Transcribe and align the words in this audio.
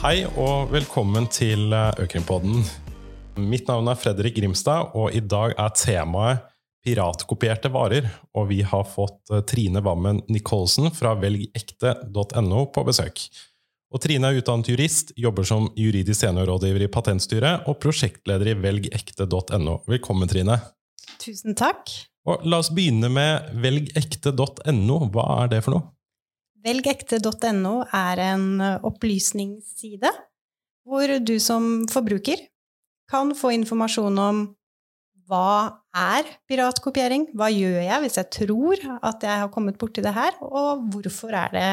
Hei 0.00 0.22
og 0.24 0.70
velkommen 0.72 1.26
til 1.28 1.74
eh, 1.76 1.90
Økrimpodden. 2.00 2.62
Mitt 3.36 3.66
navn 3.68 3.90
er 3.92 3.98
Fredrik 4.00 4.38
Grimstad, 4.38 4.94
og 4.96 5.12
i 5.12 5.20
dag 5.20 5.52
er 5.60 5.74
temaet 5.76 6.46
piratkopierte 6.80 7.68
varer. 7.74 8.08
Og 8.32 8.46
vi 8.48 8.62
har 8.64 8.86
fått 8.88 9.28
eh, 9.28 9.42
Trine 9.44 9.82
Wammen 9.84 10.22
Nicholsen 10.32 10.88
fra 10.96 11.12
velgekte.no 11.20 12.62
på 12.72 12.86
besøk. 12.88 13.26
Og 13.92 14.00
Trine 14.00 14.30
er 14.30 14.40
utdannet 14.40 14.72
jurist, 14.72 15.12
jobber 15.20 15.44
som 15.44 15.68
juridisk 15.76 16.22
seniorrådgiver 16.22 16.86
i 16.86 16.92
Patentstyret 16.96 17.68
og 17.68 17.76
prosjektleder 17.84 18.54
i 18.54 18.58
velgekte.no. 18.64 19.82
Velkommen, 19.84 20.32
Trine. 20.32 20.62
Tusen 21.20 21.52
takk. 21.52 21.92
Og 22.24 22.48
la 22.48 22.64
oss 22.64 22.72
begynne 22.72 23.12
med 23.12 23.52
velgekte.no. 23.52 25.02
Hva 25.12 25.32
er 25.42 25.52
det 25.58 25.60
for 25.68 25.76
noe? 25.76 25.90
Velgekte.no 26.60 27.80
er 27.96 28.20
en 28.30 28.46
opplysningsside 28.84 30.10
hvor 30.88 31.12
du 31.22 31.36
som 31.40 31.86
forbruker 31.90 32.42
kan 33.10 33.32
få 33.36 33.52
informasjon 33.56 34.18
om 34.22 34.42
hva 35.30 35.80
er 35.94 36.26
piratkopiering, 36.50 37.28
hva 37.38 37.50
gjør 37.52 37.80
jeg 37.84 38.02
hvis 38.04 38.18
jeg 38.18 38.30
tror 38.34 38.84
at 38.98 39.26
jeg 39.26 39.42
har 39.44 39.50
kommet 39.54 39.78
borti 39.78 40.02
det 40.02 40.14
her, 40.14 40.36
og 40.42 40.86
hvorfor 40.90 41.34
er 41.38 41.54
det, 41.54 41.68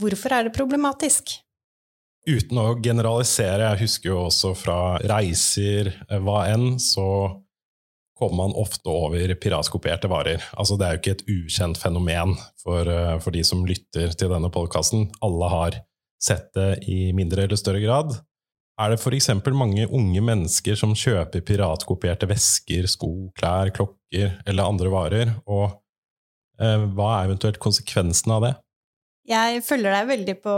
hvorfor 0.00 0.34
er 0.34 0.46
det 0.46 0.54
problematisk? 0.56 1.36
Uten 2.26 2.58
å 2.58 2.72
generalisere, 2.82 3.68
jeg 3.70 3.84
husker 3.84 4.10
jo 4.10 4.24
også 4.24 4.50
fra 4.58 4.78
reiser, 5.06 5.92
eh, 6.08 6.18
hva 6.18 6.48
enn, 6.50 6.74
så 6.82 7.06
kommer 8.16 8.36
man 8.36 8.56
ofte 8.56 8.88
over 8.88 9.34
piratkopierte 9.40 10.08
varer. 10.08 10.44
Altså, 10.56 10.78
det 10.78 10.86
er 10.86 10.94
jo 10.96 11.02
ikke 11.02 11.16
et 11.18 11.26
ukjent 11.28 11.80
fenomen 11.80 12.36
for, 12.62 12.88
eh, 12.88 13.18
for 13.20 13.36
de 13.36 13.44
som 13.44 13.66
lytter 13.68 14.14
til 14.16 14.32
denne 14.32 14.50
podkasten. 14.52 15.10
Alle 15.24 15.50
har 15.52 15.78
sett 16.22 16.48
det 16.56 16.88
i 16.88 17.12
mindre 17.16 17.44
eller 17.44 17.60
større 17.60 17.82
grad. 17.84 18.16
Er 18.80 18.92
det 18.92 19.00
f.eks. 19.00 19.30
mange 19.56 19.86
unge 19.88 20.20
mennesker 20.20 20.76
som 20.76 20.92
kjøper 20.96 21.44
piratkopierte 21.44 22.28
vesker, 22.28 22.88
sko, 22.88 23.30
klær, 23.36 23.72
klokker 23.72 24.40
eller 24.46 24.68
andre 24.68 24.92
varer, 24.92 25.32
og 25.48 25.78
eh, 26.60 26.84
hva 26.96 27.12
er 27.14 27.30
eventuelt 27.30 27.60
konsekvensen 27.62 28.36
av 28.36 28.44
det? 28.44 28.54
Jeg 29.26 29.62
følger 29.66 29.90
deg 29.90 30.10
veldig 30.10 30.34
på 30.44 30.56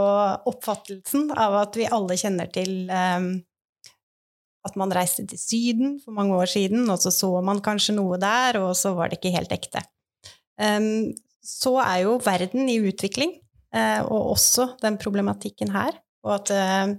oppfattelsen 0.51 1.31
av 1.33 1.55
at 1.63 1.79
vi 1.79 1.87
alle 1.89 2.19
kjenner 2.21 2.51
til 2.53 2.91
eh, 2.91 3.29
at 4.69 4.77
man 4.81 4.93
reiste 4.95 5.25
til 5.29 5.41
Syden 5.41 5.97
for 6.05 6.15
mange 6.17 6.37
år 6.37 6.51
siden, 6.51 6.87
og 6.93 7.01
så 7.03 7.13
så 7.15 7.31
man 7.45 7.63
kanskje 7.65 7.97
noe 7.97 8.19
der, 8.21 8.61
og 8.63 8.77
så 8.79 8.95
var 8.97 9.11
det 9.11 9.19
ikke 9.19 9.35
helt 9.35 9.53
ekte. 9.55 9.83
Um, 10.61 11.15
så 11.45 11.77
er 11.83 12.05
jo 12.05 12.19
verden 12.25 12.69
i 12.69 12.81
utvikling, 12.85 13.39
uh, 13.75 14.03
og 14.05 14.35
også 14.35 14.73
den 14.83 14.99
problematikken 15.01 15.73
her, 15.75 15.97
at, 16.29 16.53
uh, 16.53 16.95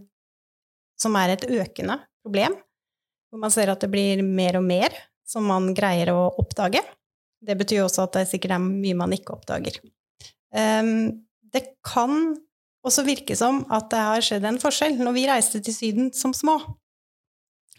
som 1.00 1.16
er 1.20 1.36
et 1.36 1.48
økende 1.50 2.00
problem, 2.23 2.58
hvor 3.30 3.44
man 3.44 3.53
ser 3.53 3.72
at 3.72 3.83
det 3.83 3.92
blir 3.94 4.23
mer 4.26 4.58
og 4.59 4.66
mer 4.66 4.95
som 5.30 5.45
man 5.45 5.72
greier 5.78 6.11
å 6.16 6.31
oppdage. 6.42 6.81
Det 7.45 7.56
betyr 7.59 7.86
også 7.86 8.08
at 8.08 8.17
det 8.17 8.28
sikkert 8.31 8.58
er 8.58 8.64
mye 8.64 8.98
man 8.98 9.14
ikke 9.16 9.38
oppdager. 9.38 9.78
Um, 10.50 11.22
det 11.54 11.76
kan 11.86 12.33
også 12.86 13.04
virke 13.06 13.36
som 13.38 13.64
at 13.73 13.89
det 13.92 14.02
har 14.02 14.23
skjedd 14.23 14.45
en 14.48 14.59
forskjell 14.61 14.98
når 15.00 15.16
vi 15.16 15.26
reiste 15.30 15.61
til 15.64 15.76
Syden 15.76 16.14
som 16.16 16.33
små 16.36 16.58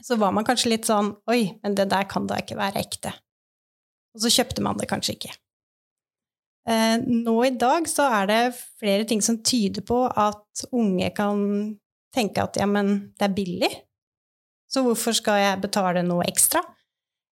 så 0.04 0.16
var 0.20 0.32
man 0.34 0.46
kanskje 0.46 0.72
litt 0.74 0.88
sånn 0.88 1.12
Oi, 1.30 1.42
men 1.62 1.76
det 1.78 1.90
der 1.92 2.08
kan 2.10 2.26
da 2.30 2.38
ikke 2.40 2.58
være 2.58 2.82
ekte. 2.82 3.12
Og 4.16 4.24
så 4.24 4.32
kjøpte 4.32 4.64
man 4.64 4.80
det 4.80 4.88
kanskje 4.90 5.14
ikke. 5.16 5.32
Eh, 6.68 6.96
nå 7.00 7.36
i 7.46 7.52
dag 7.56 7.86
så 7.88 8.08
er 8.20 8.28
det 8.30 8.40
flere 8.80 9.06
ting 9.08 9.22
som 9.24 9.40
tyder 9.42 9.84
på 9.86 10.02
at 10.08 10.64
unge 10.76 11.08
kan 11.16 11.44
tenke 12.14 12.42
at 12.42 12.58
ja, 12.58 12.66
men 12.66 13.12
det 13.18 13.28
er 13.28 13.36
billig, 13.36 13.70
så 14.70 14.84
hvorfor 14.86 15.14
skal 15.16 15.40
jeg 15.40 15.62
betale 15.62 16.02
noe 16.06 16.26
ekstra? 16.30 16.62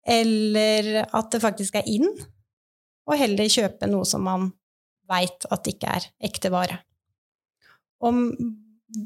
Eller 0.06 1.02
at 1.06 1.32
det 1.34 1.42
faktisk 1.44 1.80
er 1.80 1.88
inn, 1.90 2.08
og 3.06 3.18
heller 3.20 3.50
kjøpe 3.52 3.90
noe 3.90 4.06
som 4.08 4.24
man 4.28 4.52
veit 5.10 5.48
at 5.54 5.68
ikke 5.70 5.96
er 5.98 6.08
ekte 6.30 6.52
vare. 6.54 6.80
Om 8.04 8.22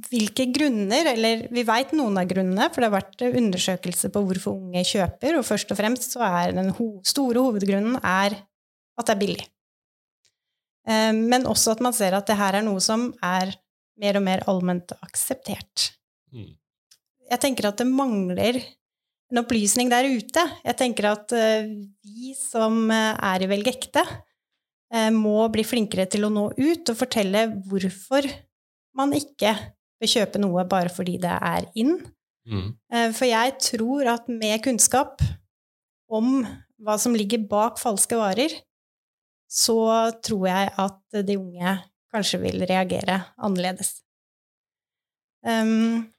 hvilke 0.09 0.49
grunner, 0.51 1.07
eller 1.13 1.45
vi 1.53 1.63
veit 1.67 1.93
noen 1.95 2.17
av 2.19 2.27
grunnene, 2.29 2.67
for 2.73 2.81
det 2.83 2.89
har 2.89 2.97
vært 2.97 3.23
undersøkelser 3.29 4.11
på 4.13 4.23
hvorfor 4.27 4.57
unge 4.57 4.83
kjøper, 4.85 5.37
og 5.39 5.47
først 5.47 5.71
og 5.71 5.79
fremst 5.79 6.15
så 6.15 6.25
er 6.27 6.55
den 6.57 6.73
ho 6.75 6.89
store 7.07 7.45
hovedgrunnen 7.45 7.95
er 8.03 8.35
at 8.99 9.07
det 9.07 9.15
er 9.15 9.21
billig. 9.21 9.45
Eh, 10.89 11.13
men 11.15 11.47
også 11.49 11.75
at 11.75 11.83
man 11.85 11.95
ser 11.95 12.17
at 12.17 12.27
det 12.27 12.37
her 12.39 12.59
er 12.59 12.65
noe 12.65 12.81
som 12.83 13.09
er 13.23 13.53
mer 13.99 14.19
og 14.19 14.25
mer 14.25 14.43
allment 14.51 14.93
akseptert. 14.99 15.91
Mm. 16.35 16.51
Jeg 17.29 17.43
tenker 17.43 17.69
at 17.69 17.79
det 17.79 17.87
mangler 17.87 18.59
en 19.29 19.41
opplysning 19.43 19.91
der 19.91 20.07
ute. 20.09 20.43
Jeg 20.65 20.77
tenker 20.79 21.11
at 21.11 21.35
eh, 21.37 21.71
vi 22.03 22.33
som 22.37 22.87
eh, 22.91 23.13
er 23.15 23.45
i 23.45 23.51
Velg 23.51 23.71
ekte, 23.75 24.05
må 25.13 25.43
bli 25.53 25.61
flinkere 25.61 26.07
til 26.09 26.23
å 26.25 26.31
nå 26.33 26.47
ut 26.57 26.89
og 26.89 26.97
fortelle 26.97 27.43
hvorfor 27.69 28.25
man 28.99 29.15
ikke 29.17 29.53
bør 29.99 30.11
kjøpe 30.13 30.41
noe 30.41 30.65
bare 30.69 30.91
fordi 30.93 31.17
det 31.21 31.35
er 31.35 31.67
in. 31.79 31.97
Mm. 32.49 32.71
Eh, 32.91 33.11
for 33.15 33.29
jeg 33.29 33.55
tror 33.63 34.13
at 34.15 34.29
med 34.31 34.63
kunnskap 34.65 35.23
om 36.09 36.41
hva 36.79 36.95
som 37.01 37.15
ligger 37.17 37.43
bak 37.49 37.79
falske 37.81 38.17
varer, 38.17 38.53
så 39.49 39.79
tror 40.23 40.45
jeg 40.47 40.73
at 40.77 41.23
de 41.25 41.37
unge 41.39 41.73
kanskje 42.13 42.39
vil 42.41 42.63
reagere 42.69 43.17
annerledes. 43.37 43.99
Um, 45.45 46.09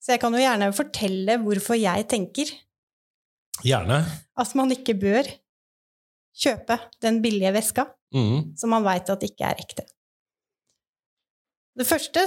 så 0.00 0.14
jeg 0.14 0.22
kan 0.22 0.34
jo 0.34 0.40
gjerne 0.40 0.70
fortelle 0.72 1.36
hvorfor 1.42 1.76
jeg 1.76 2.06
tenker 2.08 2.48
Gjerne. 3.60 3.98
at 4.40 4.54
man 4.56 4.72
ikke 4.72 4.96
bør 4.96 5.28
kjøpe 6.40 6.78
den 7.04 7.20
billige 7.20 7.52
veska 7.52 7.84
mm. 8.14 8.56
som 8.56 8.72
man 8.72 8.86
veit 8.86 9.10
at 9.12 9.26
ikke 9.26 9.50
er 9.50 9.60
ekte. 9.60 9.84
Det 11.78 11.86
første 11.88 12.24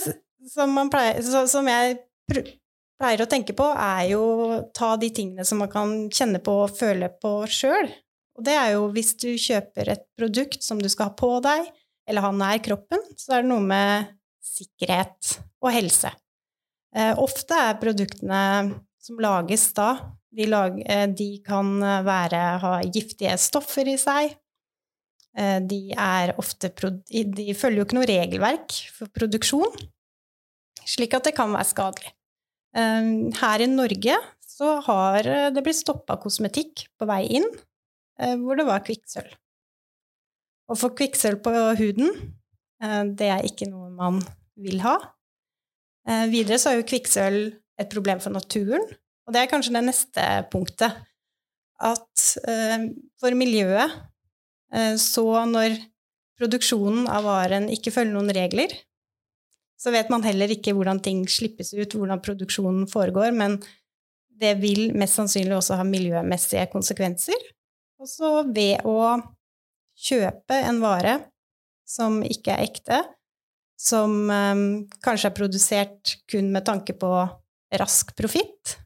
som, 0.51 0.77
pleier, 0.91 1.21
som 1.49 1.67
jeg 1.69 1.97
pleier 2.99 3.23
å 3.23 3.29
tenke 3.29 3.55
på, 3.57 3.67
er 3.67 4.07
jo 4.13 4.23
ta 4.75 4.93
de 4.99 5.09
tingene 5.13 5.45
som 5.47 5.61
man 5.63 5.71
kan 5.71 5.93
kjenne 6.13 6.41
på 6.43 6.63
og 6.65 6.75
føle 6.77 7.11
på 7.21 7.35
sjøl. 7.51 7.91
Og 8.33 8.45
det 8.47 8.55
er 8.57 8.73
jo 8.75 8.87
hvis 8.95 9.13
du 9.21 9.29
kjøper 9.37 9.93
et 9.93 10.05
produkt 10.17 10.63
som 10.65 10.81
du 10.81 10.89
skal 10.89 11.11
ha 11.11 11.17
på 11.17 11.35
deg, 11.45 11.69
eller 12.09 12.25
ha 12.25 12.31
nær 12.35 12.59
kroppen, 12.63 13.03
så 13.19 13.37
er 13.37 13.43
det 13.43 13.51
noe 13.51 13.63
med 13.63 14.09
sikkerhet 14.43 15.37
og 15.63 15.71
helse. 15.71 16.11
Eh, 16.93 17.13
ofte 17.19 17.57
er 17.57 17.79
produktene 17.81 18.41
som 19.03 19.21
lages 19.23 19.69
da, 19.77 19.95
de, 20.33 20.47
lag, 20.49 20.75
eh, 20.85 21.05
de 21.09 21.29
kan 21.45 21.75
være, 22.05 22.41
ha 22.63 22.73
giftige 22.83 23.37
stoffer 23.41 23.89
i 23.93 23.97
seg, 24.01 24.35
de 25.33 25.79
er 25.97 26.35
ofte 26.37 26.69
De 26.69 27.53
følger 27.57 27.79
jo 27.79 27.85
ikke 27.87 27.97
noe 27.97 28.09
regelverk 28.09 28.75
for 28.93 29.09
produksjon, 29.15 29.71
slik 30.85 31.15
at 31.17 31.25
det 31.25 31.33
kan 31.37 31.53
være 31.53 31.69
skadelig. 31.71 32.11
Eh, 32.77 33.09
her 33.39 33.63
i 33.63 33.69
Norge 33.69 34.19
så 34.45 34.75
har 34.85 35.25
det 35.55 35.63
blitt 35.65 35.79
stoppa 35.79 36.19
kosmetikk 36.21 36.85
på 36.99 37.07
vei 37.09 37.23
inn 37.39 37.47
eh, 37.49 38.35
hvor 38.37 38.59
det 38.59 38.67
var 38.69 38.85
kvikksølv. 38.85 39.33
Å 40.69 40.77
få 40.79 40.91
kvikksølv 40.95 41.41
på 41.43 41.51
huden, 41.81 42.13
det 43.17 43.27
er 43.31 43.43
ikke 43.47 43.67
noe 43.67 43.89
man 43.91 44.21
vil 44.59 44.79
ha. 44.83 44.93
Videre 46.31 46.55
så 46.59 46.71
er 46.71 46.77
jo 46.79 46.85
kvikksølv 46.87 47.51
et 47.79 47.91
problem 47.91 48.21
for 48.23 48.31
naturen, 48.31 48.85
og 49.27 49.35
det 49.35 49.41
er 49.41 49.51
kanskje 49.51 49.75
det 49.75 49.83
neste 49.89 50.23
punktet. 50.51 50.95
At 51.83 52.23
for 53.19 53.35
miljøet 53.39 53.91
Eh, 53.91 54.12
så 54.97 55.25
når 55.49 55.77
produksjonen 56.39 57.05
av 57.11 57.27
varen 57.27 57.69
ikke 57.71 57.93
følger 57.93 58.15
noen 58.15 58.33
regler, 58.33 58.73
så 59.77 59.91
vet 59.93 60.09
man 60.09 60.23
heller 60.23 60.51
ikke 60.53 60.73
hvordan 60.75 61.01
ting 61.03 61.25
slippes 61.29 61.73
ut, 61.75 61.93
hvordan 61.93 62.21
produksjonen 62.23 62.87
foregår, 62.89 63.33
men 63.35 63.59
det 64.41 64.55
vil 64.61 64.93
mest 64.97 65.19
sannsynlig 65.19 65.57
også 65.57 65.77
ha 65.79 65.85
miljømessige 65.87 66.65
konsekvenser. 66.71 67.37
Og 68.01 68.09
så 68.09 68.31
ved 68.47 68.83
å 68.87 69.19
kjøpe 69.99 70.57
en 70.69 70.79
vare 70.83 71.17
som 71.87 72.21
ikke 72.25 72.55
er 72.55 72.65
ekte, 72.65 73.01
som 73.79 74.15
um, 74.31 74.63
kanskje 75.03 75.29
er 75.29 75.35
produsert 75.35 76.15
kun 76.31 76.49
med 76.53 76.65
tanke 76.67 76.95
på 76.97 77.11
rask 77.79 78.13
profitt, 78.17 78.77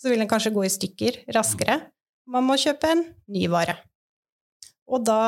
så 0.00 0.10
vil 0.10 0.22
den 0.22 0.30
kanskje 0.30 0.54
gå 0.54 0.64
i 0.66 0.72
stykker 0.72 1.22
raskere. 1.36 1.78
Man 2.26 2.46
må 2.48 2.58
kjøpe 2.58 2.90
en 2.90 3.04
ny 3.30 3.46
vare. 3.52 3.78
Og 4.92 5.04
da 5.06 5.22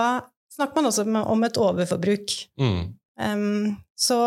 snakker 0.55 0.79
man 0.79 0.91
også 0.91 1.07
om 1.25 1.47
et 1.47 1.59
overforbruk. 1.61 2.37
Mm. 2.61 2.95
Um, 3.19 3.75
så 3.97 4.19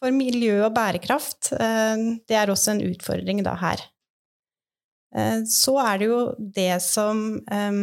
for 0.00 0.16
miljø 0.16 0.62
og 0.64 0.74
bærekraft, 0.76 1.52
uh, 1.54 2.20
det 2.28 2.36
er 2.36 2.52
også 2.52 2.74
en 2.74 2.84
utfordring 2.90 3.44
da 3.46 3.56
her. 3.60 3.84
Uh, 5.14 5.42
så 5.48 5.76
er 5.84 6.00
det 6.02 6.10
jo 6.10 6.20
det 6.38 6.72
som 6.84 7.22
um, 7.40 7.82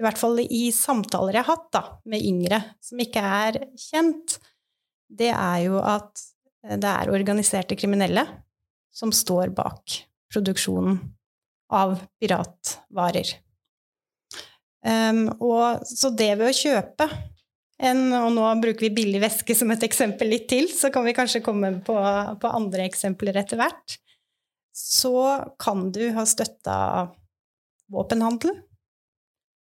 I 0.00 0.04
hvert 0.04 0.20
fall 0.20 0.40
i 0.44 0.68
samtaler 0.74 1.40
jeg 1.40 1.46
har 1.46 1.56
hatt 1.56 1.70
da, 1.76 1.84
med 2.08 2.24
yngre 2.24 2.62
som 2.82 3.02
ikke 3.02 3.24
er 3.24 3.62
kjent, 3.78 4.38
det 5.10 5.32
er 5.34 5.64
jo 5.66 5.80
at 5.82 6.22
det 6.60 6.86
er 6.86 7.10
organiserte 7.10 7.76
kriminelle 7.78 8.22
som 8.94 9.12
står 9.14 9.52
bak 9.56 9.96
produksjonen 10.30 10.98
av 11.72 11.96
piratvarer. 12.20 13.32
Um, 14.80 15.26
og, 15.44 15.82
så 15.84 16.08
det 16.16 16.30
ved 16.40 16.48
å 16.48 16.56
kjøpe 16.56 17.06
en, 17.80 18.06
og 18.16 18.30
nå 18.36 18.46
bruker 18.62 18.86
vi 18.86 18.94
billig 19.00 19.20
væske 19.22 19.56
som 19.56 19.72
et 19.72 19.84
eksempel 19.84 20.30
litt 20.32 20.46
til, 20.52 20.68
så 20.72 20.90
kan 20.92 21.04
vi 21.06 21.16
kanskje 21.16 21.42
komme 21.44 21.72
på, 21.84 21.96
på 22.40 22.52
andre 22.52 22.86
eksempler 22.88 23.36
etter 23.40 23.60
hvert, 23.60 23.96
så 24.76 25.14
kan 25.60 25.88
du 25.92 26.02
ha 26.16 26.24
støtta 26.28 26.76
våpenhandel, 27.90 28.54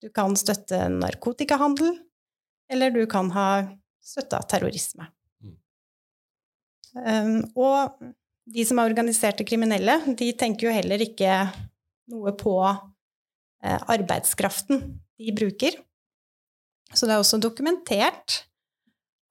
du 0.01 0.09
kan 0.15 0.35
støtte 0.39 0.87
narkotikahandel, 0.95 1.95
eller 2.71 2.95
du 2.95 3.05
kan 3.11 3.31
ha 3.35 3.49
støtta 4.05 4.41
terrorisme. 4.51 5.07
Mm. 5.43 5.57
Um, 6.95 7.35
og 7.59 8.15
de 8.51 8.65
som 8.67 8.81
er 8.81 8.91
organiserte 8.91 9.47
kriminelle, 9.47 10.01
de 10.19 10.31
tenker 10.39 10.69
jo 10.69 10.75
heller 10.75 11.03
ikke 11.05 11.45
noe 12.11 12.35
på 12.39 12.57
arbeidskraften 13.61 14.83
de 15.21 15.33
bruker. 15.37 15.77
Så 16.95 17.07
det 17.07 17.15
er 17.15 17.23
også 17.23 17.39
dokumentert 17.43 18.45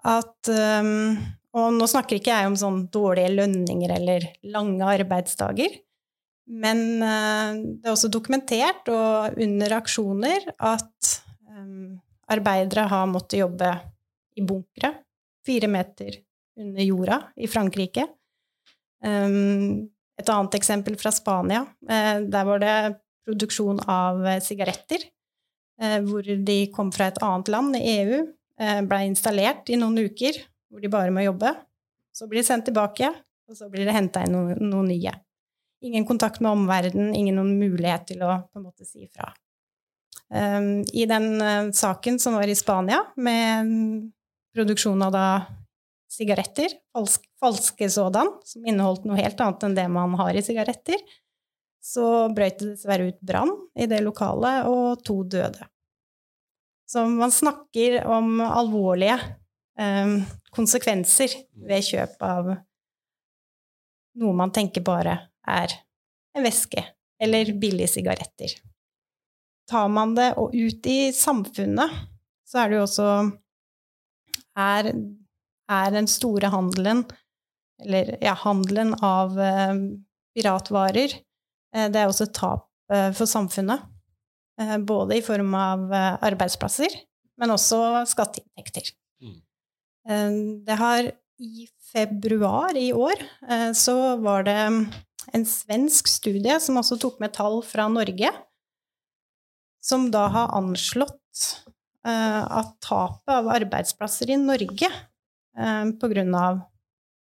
at 0.08 0.52
um, 0.54 1.18
Og 1.58 1.74
nå 1.76 1.88
snakker 1.90 2.20
ikke 2.20 2.32
jeg 2.32 2.48
om 2.48 2.56
sånn 2.56 2.84
dårlige 2.94 3.34
lønninger 3.34 3.92
eller 3.96 4.28
lange 4.54 4.86
arbeidsdager, 4.86 5.74
men 6.46 6.84
uh, 7.02 7.58
det 7.58 7.90
er 7.90 7.96
også 7.96 8.12
dokumentert 8.14 8.88
og 8.94 9.40
under 9.42 9.76
aksjoner 9.80 10.46
at 10.56 11.16
arbeidere 12.30 12.86
har 12.88 13.10
måttet 13.10 13.42
jobbe 13.42 13.72
i 14.38 14.44
bunkere 14.46 14.94
fire 15.46 15.68
meter 15.72 16.20
under 16.60 16.86
jorda 16.86 17.18
i 17.42 17.50
Frankrike. 17.50 18.06
Et 19.02 20.30
annet 20.30 20.58
eksempel 20.60 20.98
fra 21.00 21.12
Spania. 21.16 21.64
Der 21.82 22.46
var 22.46 22.62
det 22.62 22.76
produksjon 23.30 23.80
av 23.86 24.26
sigaretter 24.44 25.06
Eh, 25.80 26.02
hvor 26.04 26.24
de 26.24 26.58
kom 26.76 26.92
fra 26.92 27.08
et 27.08 27.20
annet 27.24 27.50
land 27.54 27.78
i 27.80 27.86
EU, 28.02 28.24
blei 28.60 28.86
ble 28.88 29.04
installert 29.08 29.70
i 29.72 29.78
noen 29.80 30.02
uker, 30.10 30.36
hvor 30.68 30.84
de 30.84 30.92
bare 30.92 31.14
må 31.16 31.24
jobbe. 31.24 31.54
Så 32.12 32.28
blir 32.28 32.42
de 32.42 32.50
sendt 32.50 32.68
tilbake, 32.68 33.14
og 33.48 33.56
så 33.56 33.70
blir 33.72 33.88
det 33.88 33.96
henta 33.96 34.26
inn 34.26 34.36
noen, 34.36 34.58
noen, 34.60 34.90
nye. 34.92 35.14
Ingen 35.88 36.04
kontakt 36.10 36.42
med 36.44 36.52
omverdenen, 36.52 37.14
ingen 37.16 37.40
noen 37.40 37.54
mulighet 37.62 38.10
til 38.10 38.26
å 38.28 38.42
på 38.50 38.60
en 38.60 38.66
måte 38.66 38.84
si 38.84 39.06
ifra. 39.06 39.32
I 40.30 41.06
den 41.10 41.72
saken 41.74 42.20
som 42.22 42.36
var 42.36 42.52
i 42.52 42.58
Spania, 42.60 43.00
med 43.16 43.72
produksjon 44.54 45.08
av 45.08 45.16
da 45.16 45.24
sigaretter, 46.12 46.76
falsk, 46.92 47.24
falske 47.40 47.88
sådan, 47.90 48.36
som 48.46 48.68
inneholdt 48.68 49.08
noe 49.08 49.18
helt 49.18 49.40
annet 49.40 49.66
enn 49.66 49.80
det 49.80 49.88
man 49.96 50.20
har 50.20 50.36
i 50.36 50.44
sigaretter, 50.44 51.00
så 51.84 52.30
brøt 52.36 52.60
det 52.60 52.74
dessverre 52.74 53.10
ut 53.10 53.20
brann 53.24 53.52
i 53.80 53.88
det 53.90 54.02
lokalet, 54.04 54.68
og 54.68 55.04
to 55.06 55.22
døde. 55.24 55.68
Så 56.90 57.06
man 57.06 57.32
snakker 57.32 58.02
om 58.10 58.40
alvorlige 58.42 59.20
eh, 59.80 60.16
konsekvenser 60.56 61.36
ved 61.70 61.86
kjøp 61.86 62.18
av 62.26 62.56
noe 64.20 64.36
man 64.36 64.52
tenker 64.52 64.84
bare 64.84 65.16
er 65.48 65.76
en 66.36 66.46
væske 66.46 66.82
eller 67.22 67.54
billige 67.62 67.92
sigaretter. 67.94 68.56
Tar 69.70 69.88
man 69.94 70.16
det 70.18 70.32
og 70.42 70.56
ut 70.56 70.90
i 70.90 71.12
samfunnet, 71.14 71.94
så 72.48 72.64
er 72.64 72.72
det 72.72 72.80
jo 72.80 72.86
også 72.88 73.08
er, 74.60 74.92
er 75.70 75.92
den 75.94 76.10
store 76.10 76.50
handelen, 76.52 77.04
eller 77.86 78.16
ja, 78.24 78.34
handelen 78.42 78.96
av 79.06 79.38
eh, 79.40 79.76
piratvarer 80.36 81.14
det 81.74 82.02
er 82.02 82.10
også 82.10 82.28
et 82.28 82.36
tap 82.38 82.68
eh, 82.94 83.12
for 83.18 83.30
samfunnet. 83.30 83.84
Eh, 84.60 84.78
både 84.82 85.20
i 85.20 85.24
form 85.26 85.54
av 85.58 85.92
arbeidsplasser, 85.94 86.96
men 87.40 87.54
også 87.56 88.06
skatteinntekter. 88.10 88.92
Mm. 89.24 89.40
Det 90.66 90.76
har 90.80 91.12
i 91.40 91.68
februar 91.92 92.76
i 92.76 92.90
år 92.96 93.22
så 93.78 93.94
var 94.20 94.44
det 94.48 94.56
en 94.58 95.46
svensk 95.48 96.10
studie 96.10 96.56
som 96.64 96.80
også 96.82 96.98
tok 97.00 97.20
med 97.22 97.32
tall 97.36 97.60
fra 97.64 97.86
Norge, 97.92 98.32
som 99.84 100.10
da 100.12 100.26
har 100.34 100.56
anslått 100.58 101.46
at 102.04 102.74
tapet 102.84 103.34
av 103.36 103.52
arbeidsplasser 103.54 104.34
i 104.34 104.40
Norge 104.42 104.90
på 106.02 106.12
grunn 106.12 106.36
av 106.36 106.64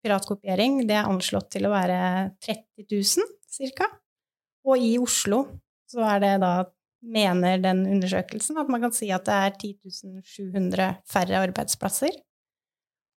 piratkopiering, 0.04 0.82
det 0.88 0.96
er 0.98 1.08
anslått 1.10 1.52
til 1.54 1.68
å 1.68 1.74
være 1.74 1.98
30 2.44 2.88
000 2.88 3.74
ca. 3.76 3.88
Og 4.68 4.82
i 4.84 4.96
Oslo 5.00 5.44
så 5.88 6.04
er 6.04 6.20
det 6.24 6.34
da 6.44 6.52
mener 7.08 7.60
den 7.62 7.84
undersøkelsen 7.86 8.58
at 8.60 8.70
man 8.70 8.82
kan 8.82 8.94
si 8.94 9.10
at 9.14 9.26
det 9.28 9.36
er 9.36 9.54
10 9.54 10.22
700 10.26 10.88
færre 11.08 11.44
arbeidsplasser. 11.46 12.16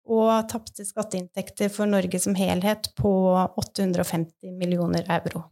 Og 0.09 0.49
tapte 0.49 0.87
skatteinntekter 0.89 1.69
for 1.73 1.89
Norge 1.89 2.19
som 2.21 2.37
helhet 2.37 2.89
på 2.97 3.13
850 3.61 4.57
millioner 4.57 5.05
euro. 5.19 5.45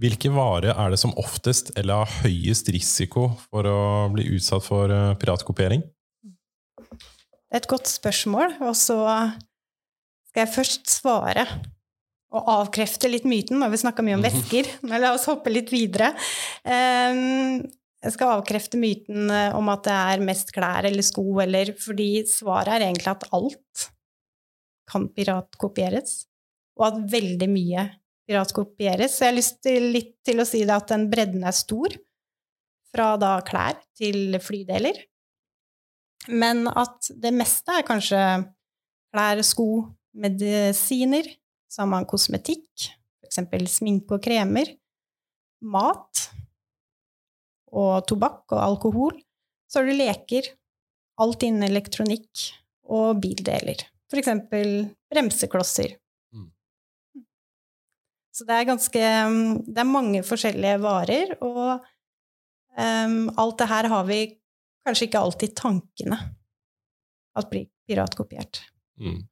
Hvilke 0.00 0.30
varer 0.32 0.72
er 0.72 0.94
det 0.94 1.00
som 1.02 1.12
oftest 1.20 1.74
eller 1.76 2.04
har 2.04 2.22
høyest 2.24 2.70
risiko 2.72 3.26
for 3.50 3.66
å 3.68 3.80
bli 4.14 4.30
utsatt 4.36 4.64
for 4.64 4.88
eh, 4.94 5.16
piratkopiering? 5.20 5.82
Det 6.80 7.58
er 7.58 7.60
et 7.60 7.68
godt 7.68 7.90
spørsmål, 7.90 8.54
og 8.62 8.78
så 8.78 8.96
skal 10.30 10.46
jeg 10.46 10.54
først 10.54 10.88
svare 10.88 11.44
å 12.30 12.40
avkrefte 12.60 13.10
litt 13.10 13.26
myten. 13.28 13.58
Nå 13.58 13.66
har 13.66 13.72
vi 13.72 13.82
snakka 13.82 14.04
mye 14.06 14.16
om 14.18 14.22
mhm. 14.22 14.30
væsker, 14.30 14.72
men 14.86 15.02
la 15.02 15.14
oss 15.16 15.28
hoppe 15.30 15.52
litt 15.52 15.72
videre. 15.74 16.12
Jeg 18.00 18.14
skal 18.14 18.38
avkrefte 18.38 18.80
myten 18.80 19.28
eh, 19.28 19.56
om 19.56 19.68
at 19.72 19.84
det 19.84 19.94
er 19.94 20.22
mest 20.24 20.54
klær 20.56 20.86
eller 20.88 21.04
sko, 21.04 21.24
eller 21.42 21.74
fordi 21.76 22.22
svaret 22.28 22.78
er 22.78 22.86
egentlig 22.86 23.12
at 23.12 23.26
alt 23.36 23.88
kan 24.90 25.04
piratkopieres, 25.14 26.22
og 26.80 26.86
at 26.88 27.02
veldig 27.12 27.48
mye 27.52 27.84
piratkopieres. 28.26 29.12
Så 29.12 29.26
jeg 29.26 29.32
har 29.32 29.36
lyst 29.36 29.60
til, 29.66 29.90
litt 29.92 30.14
til 30.26 30.40
å 30.40 30.48
si 30.48 30.62
det 30.64 30.74
at 30.74 30.88
den 30.94 31.06
bredden 31.12 31.44
er 31.46 31.56
stor, 31.56 31.92
fra 32.90 33.12
da 33.20 33.36
klær 33.46 33.76
til 33.98 34.34
flydeler. 34.42 34.96
Men 36.32 36.66
at 36.72 37.12
det 37.20 37.30
meste 37.36 37.76
er 37.76 37.86
kanskje 37.86 38.22
klær, 39.12 39.44
sko, 39.46 39.68
medisiner, 40.16 41.28
så 41.70 41.84
har 41.84 41.90
man 41.90 42.08
kosmetikk, 42.08 42.90
f.eks. 43.22 43.42
sminke 43.70 44.16
og 44.16 44.24
kremer, 44.24 44.72
mat 45.62 46.24
og 47.70 48.02
tobakk 48.10 48.56
og 48.56 48.62
alkohol. 48.64 49.20
Så 49.70 49.80
har 49.80 49.86
du 49.86 49.94
leker, 49.94 50.50
alt 51.22 51.46
innen 51.46 51.68
elektronikk 51.68 52.48
og 52.90 53.20
bildeler. 53.22 53.84
F.eks. 54.10 54.32
bremseklosser. 55.12 55.94
Mm. 56.34 56.50
Så 58.34 58.46
det 58.48 58.56
er 58.56 58.66
ganske 58.66 59.04
Det 59.66 59.78
er 59.78 59.86
mange 59.86 60.24
forskjellige 60.26 60.82
varer, 60.82 61.36
og 61.38 61.86
um, 62.74 63.18
alt 63.38 63.58
det 63.62 63.70
her 63.70 63.90
har 63.94 64.10
vi 64.10 64.20
kanskje 64.86 65.06
ikke 65.06 65.22
alltid 65.22 65.54
tankene 65.54 66.18
at 67.38 67.50
blir 67.52 67.68
piratkopiert. 67.86 68.64
Mm. 68.98 69.22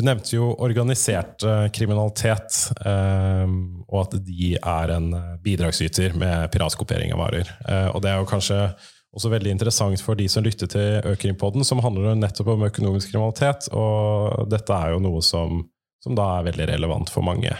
Du 0.00 0.04
nevnte 0.06 0.32
jo 0.32 0.46
organisert 0.64 1.42
uh, 1.44 1.66
kriminalitet, 1.76 2.54
um, 2.88 3.82
og 3.84 4.06
at 4.06 4.14
de 4.24 4.54
er 4.56 4.92
en 4.94 5.10
eh, 5.12 5.34
bidragsyter 5.44 6.14
med 6.16 6.46
piratkopiering 6.54 7.12
av 7.12 7.20
varer. 7.20 7.50
Og 7.92 7.98
det 8.00 8.08
er 8.08 8.22
jo 8.22 8.28
kanskje 8.30 8.60
også 9.12 9.32
veldig 9.32 9.50
interessant 9.52 10.00
for 10.00 10.16
de 10.16 10.28
som 10.30 10.46
lytter 10.46 10.70
til 10.70 11.10
Økrimpodden, 11.10 11.66
som 11.68 11.82
handler 11.84 12.16
nettopp 12.16 12.52
om 12.54 12.64
økonomisk 12.70 13.10
kriminalitet, 13.12 13.68
og 13.76 14.46
dette 14.48 14.72
er 14.72 14.94
jo 14.94 15.02
noe 15.04 15.20
som, 15.26 15.64
som 16.00 16.16
da 16.16 16.28
er 16.38 16.46
veldig 16.48 16.70
relevant 16.70 17.10
for 17.12 17.26
mange. 17.26 17.52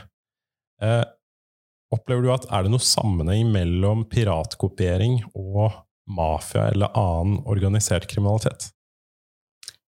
Opplever 1.90 2.24
du 2.24 2.32
at 2.32 2.46
er 2.46 2.64
det 2.64 2.72
noe 2.72 2.86
sammenheng 2.86 3.50
mellom 3.50 4.06
piratkopiering 4.08 5.18
og 5.34 5.74
mafia 6.06 6.70
eller 6.70 6.94
annen 6.94 7.42
organisert 7.50 8.06
kriminalitet? 8.08 8.70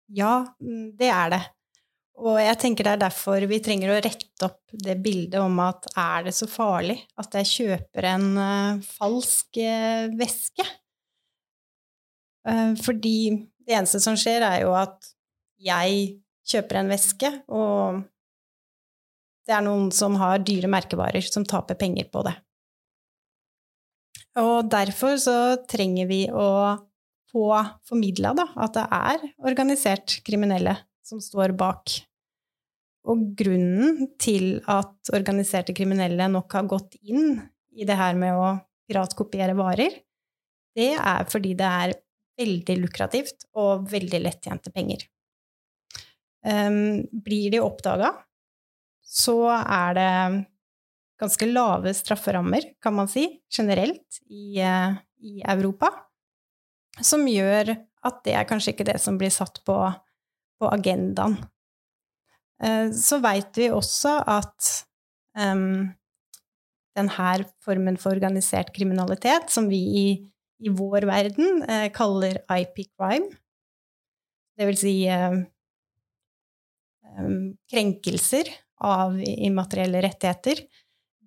Ja, 0.08 0.48
mm, 0.63 0.96
det 0.98 1.12
er 1.12 1.36
det. 1.36 1.44
Og 2.20 2.36
jeg 2.42 2.58
tenker 2.60 2.84
det 2.84 2.94
er 2.98 3.04
derfor 3.06 3.46
vi 3.48 3.62
trenger 3.64 3.94
å 3.94 4.00
rette 4.04 4.48
opp 4.48 4.74
det 4.74 4.98
bildet 5.04 5.40
om 5.40 5.56
at 5.64 5.88
er 5.96 6.26
det 6.28 6.34
så 6.36 6.50
farlig 6.52 6.98
at 7.20 7.38
jeg 7.40 7.52
kjøper 7.54 8.08
en 8.12 8.28
uh, 8.36 8.90
falsk 8.98 9.62
uh, 9.64 10.10
væske? 10.20 10.66
Uh, 12.44 12.76
fordi 12.84 13.20
det 13.64 13.78
eneste 13.78 14.02
som 14.04 14.18
skjer, 14.20 14.44
er 14.44 14.66
jo 14.66 14.74
at 14.76 15.14
jeg 15.64 16.20
kjøper 16.50 16.80
en 16.80 16.92
væske, 16.92 17.30
og 17.54 18.02
det 19.48 19.56
er 19.56 19.64
noen 19.66 19.90
som 19.94 20.18
har 20.20 20.42
dyre 20.44 20.70
merkevarer, 20.72 21.24
som 21.26 21.46
taper 21.48 21.78
penger 21.80 22.10
på 22.12 22.24
det. 22.26 22.36
Og 24.40 24.70
derfor 24.72 25.16
så 25.22 25.38
trenger 25.70 26.10
vi 26.10 26.24
å 26.32 26.50
få 27.30 27.48
formidla 27.86 28.34
at 28.34 28.76
det 28.76 28.86
er 28.98 29.26
organisert 29.46 30.20
kriminelle 30.26 30.76
som 31.06 31.22
står 31.22 31.54
bak 31.58 31.94
Og 33.10 33.32
grunnen 33.38 34.12
til 34.22 34.60
at 34.70 35.13
organiserte 35.16 35.74
kriminelle 35.78 36.28
nok 36.30 36.54
har 36.54 36.68
gått 36.70 36.98
inn 37.01 37.39
i 37.74 37.88
det 37.88 37.98
her 37.98 38.18
med 38.20 38.38
å 38.38 38.51
piratkopiere 38.89 39.56
varer, 39.58 39.96
det 40.78 40.94
er 40.94 41.25
fordi 41.30 41.56
det 41.58 41.70
er 41.84 41.96
veldig 42.39 42.78
lukrativt 42.84 43.48
og 43.60 43.89
veldig 43.92 44.22
lettjente 44.24 44.72
penger. 44.74 45.04
Um, 46.46 47.04
blir 47.12 47.51
de 47.51 47.60
oppdaga, 47.63 48.13
så 49.04 49.42
er 49.60 49.98
det 49.98 50.12
ganske 51.20 51.50
lave 51.50 51.92
strafferammer, 51.98 52.70
kan 52.80 52.96
man 52.96 53.10
si, 53.12 53.25
generelt 53.51 54.22
i, 54.30 54.62
uh, 54.63 54.96
i 55.20 55.42
Europa, 55.44 55.92
som 57.04 57.28
gjør 57.28 57.74
at 58.08 58.22
det 58.24 58.38
er 58.39 58.48
kanskje 58.48 58.74
ikke 58.74 58.88
det 58.88 59.00
som 59.04 59.18
blir 59.20 59.34
satt 59.34 59.60
på, 59.68 59.75
på 60.60 60.72
agendaen. 60.72 61.36
Uh, 62.63 62.89
så 62.96 63.22
veit 63.24 63.56
vi 63.58 63.70
også 63.72 64.18
at 64.28 64.72
um, 65.39 65.88
denne 66.98 67.30
formen 67.63 68.00
for 68.01 68.18
organisert 68.18 68.74
kriminalitet, 68.75 69.48
som 69.54 69.70
vi 69.72 69.80
i, 69.80 70.08
i 70.60 70.74
vår 70.74 71.08
verden 71.10 71.63
uh, 71.63 71.88
kaller 71.96 72.42
IP 72.60 72.86
crime, 72.92 73.32
det 74.60 74.68
vil 74.68 74.75
si 74.75 74.96
krenkelser 77.72 78.50
av 78.84 79.16
immaterielle 79.24 80.01
rettigheter, 80.04 80.60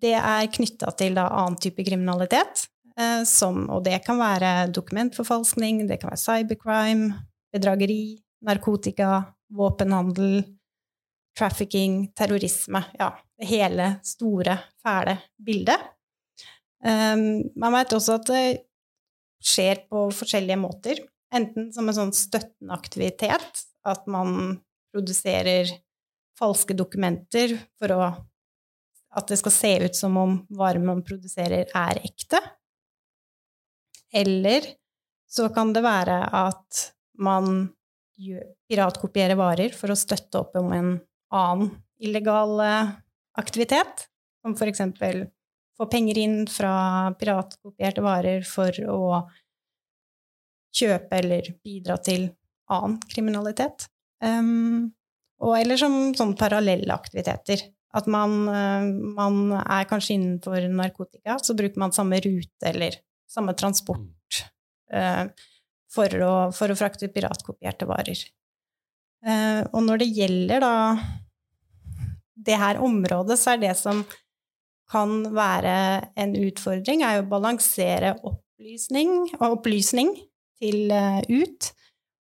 det 0.02 0.12
er 0.18 0.50
knytta 0.52 0.92
til 0.98 1.16
da, 1.16 1.28
annen 1.30 1.58
type 1.62 1.84
kriminalitet. 1.86 2.66
Eh, 2.98 3.22
som, 3.28 3.64
og 3.72 3.84
det 3.86 4.02
kan 4.04 4.18
være 4.20 4.68
dokumentforfalskning, 4.74 5.86
det 5.88 6.00
kan 6.02 6.12
være 6.12 6.20
cybercrime, 6.20 7.12
bedrageri, 7.54 8.18
narkotika, 8.44 9.22
våpenhandel, 9.52 10.42
trafficking, 11.38 12.12
terrorisme. 12.16 12.82
Ja, 12.98 13.12
det 13.38 13.48
hele 13.50 13.88
store, 14.06 14.58
fæle 14.82 15.16
bildet. 15.42 15.88
Um, 16.82 17.46
man 17.56 17.76
vet 17.78 17.94
også 17.94 18.18
at 18.18 18.28
det 18.30 18.44
skjer 19.42 19.84
på 19.90 20.08
forskjellige 20.14 20.58
måter. 20.60 21.00
Enten 21.32 21.70
som 21.74 21.88
en 21.88 21.96
sånn 21.96 22.12
støttende 22.16 22.74
aktivitet, 22.76 23.64
at 23.88 24.04
man 24.10 24.58
produserer 24.92 25.70
falske 26.38 26.76
dokumenter 26.76 27.56
for 27.80 27.96
å 27.96 28.02
at 29.12 29.28
det 29.28 29.36
skal 29.42 29.52
se 29.52 29.72
ut 29.84 29.96
som 29.96 30.16
om 30.16 30.38
varer 30.56 30.80
man 30.80 31.02
produserer, 31.04 31.68
er 31.68 32.00
ekte. 32.00 32.38
Eller 34.12 34.70
så 35.28 35.50
kan 35.52 35.72
det 35.76 35.82
være 35.84 36.16
at 36.32 36.84
man 37.20 37.66
piratkopierer 38.16 39.36
varer 39.36 39.74
for 39.76 39.92
å 39.92 39.98
støtte 39.98 40.40
opp 40.40 40.56
om 40.60 40.72
en 40.72 40.94
annen 41.32 41.72
illegal 42.02 42.60
eh, 42.60 42.92
aktivitet, 43.38 44.08
som 44.42 44.56
for 44.58 44.70
eksempel 44.70 45.26
få 45.78 45.86
penger 45.90 46.18
inn 46.20 46.42
fra 46.50 47.12
piratkopierte 47.18 48.04
varer 48.04 48.44
for 48.46 48.76
å 48.86 49.02
kjøpe 50.72 51.20
eller 51.20 51.52
bidra 51.64 51.98
til 52.02 52.30
annen 52.72 52.98
kriminalitet. 53.12 53.88
Um, 54.24 54.92
og, 55.42 55.56
eller 55.58 55.80
som 55.80 56.12
sånn 56.16 56.36
parallelle 56.38 56.94
aktiviteter. 56.94 57.64
At 57.92 58.06
man, 58.08 58.36
eh, 58.48 58.84
man, 59.18 59.40
er 59.60 59.88
kanskje 59.90 60.16
innenfor 60.16 60.68
narkotika, 60.72 61.36
så 61.42 61.56
bruker 61.58 61.82
man 61.82 61.92
samme 61.92 62.20
rute 62.24 62.70
eller 62.70 62.96
samme 63.28 63.52
transport 63.56 64.38
uh, 64.92 65.24
for, 65.92 66.14
å, 66.24 66.32
for, 66.52 66.72
å, 66.72 66.76
frakte 66.76 67.08
piratkopierte 67.12 67.88
varer. 67.88 68.22
Uh, 69.24 69.64
og 69.72 69.84
når 69.86 70.02
det 70.02 70.08
gjelder 70.16 70.64
da 70.64 70.72
det 72.34 72.58
her 72.58 72.80
området, 72.82 73.38
så 73.40 73.54
er 73.54 73.62
det 73.62 73.74
som 73.78 74.04
kan 74.92 75.22
være 75.32 75.74
en 76.20 76.34
utfordring, 76.36 77.04
er 77.04 77.18
jo 77.18 77.26
å 77.26 77.30
balansere 77.30 78.16
opplysning 78.20 79.30
opplysning 79.40 80.12
til 80.60 80.92
uh, 80.92 81.22
ut 81.32 81.72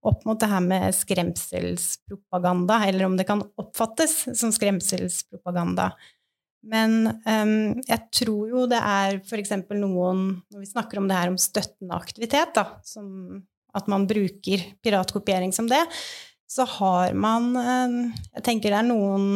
opp 0.08 0.28
mot 0.28 0.40
det 0.40 0.50
her 0.52 0.62
med 0.64 0.96
skremselspropaganda, 0.96 2.82
eller 2.88 3.08
om 3.08 3.18
det 3.18 3.26
kan 3.28 3.42
oppfattes 3.60 4.20
som 4.38 4.54
skremselspropaganda. 4.56 5.90
Men 6.68 7.10
um, 7.26 7.82
jeg 7.88 8.00
tror 8.20 8.50
jo 8.52 8.66
det 8.70 8.80
er 8.82 9.20
f.eks. 9.22 9.54
noen 9.78 10.24
Når 10.52 10.64
vi 10.64 10.68
snakker 10.68 11.00
om 11.00 11.08
det 11.08 11.18
her 11.20 11.32
om 11.32 11.38
støttende 11.40 11.96
aktivitet, 11.96 12.56
da, 12.58 12.80
som 12.88 13.44
at 13.78 13.88
man 13.92 14.08
bruker 14.10 14.64
piratkopiering 14.84 15.54
som 15.54 15.68
det, 15.70 15.84
så 16.50 16.66
har 16.78 17.14
man 17.14 17.52
um, 17.56 17.98
Jeg 18.36 18.46
tenker 18.48 18.74
det 18.74 18.82
er 18.82 18.90
noen 18.90 19.28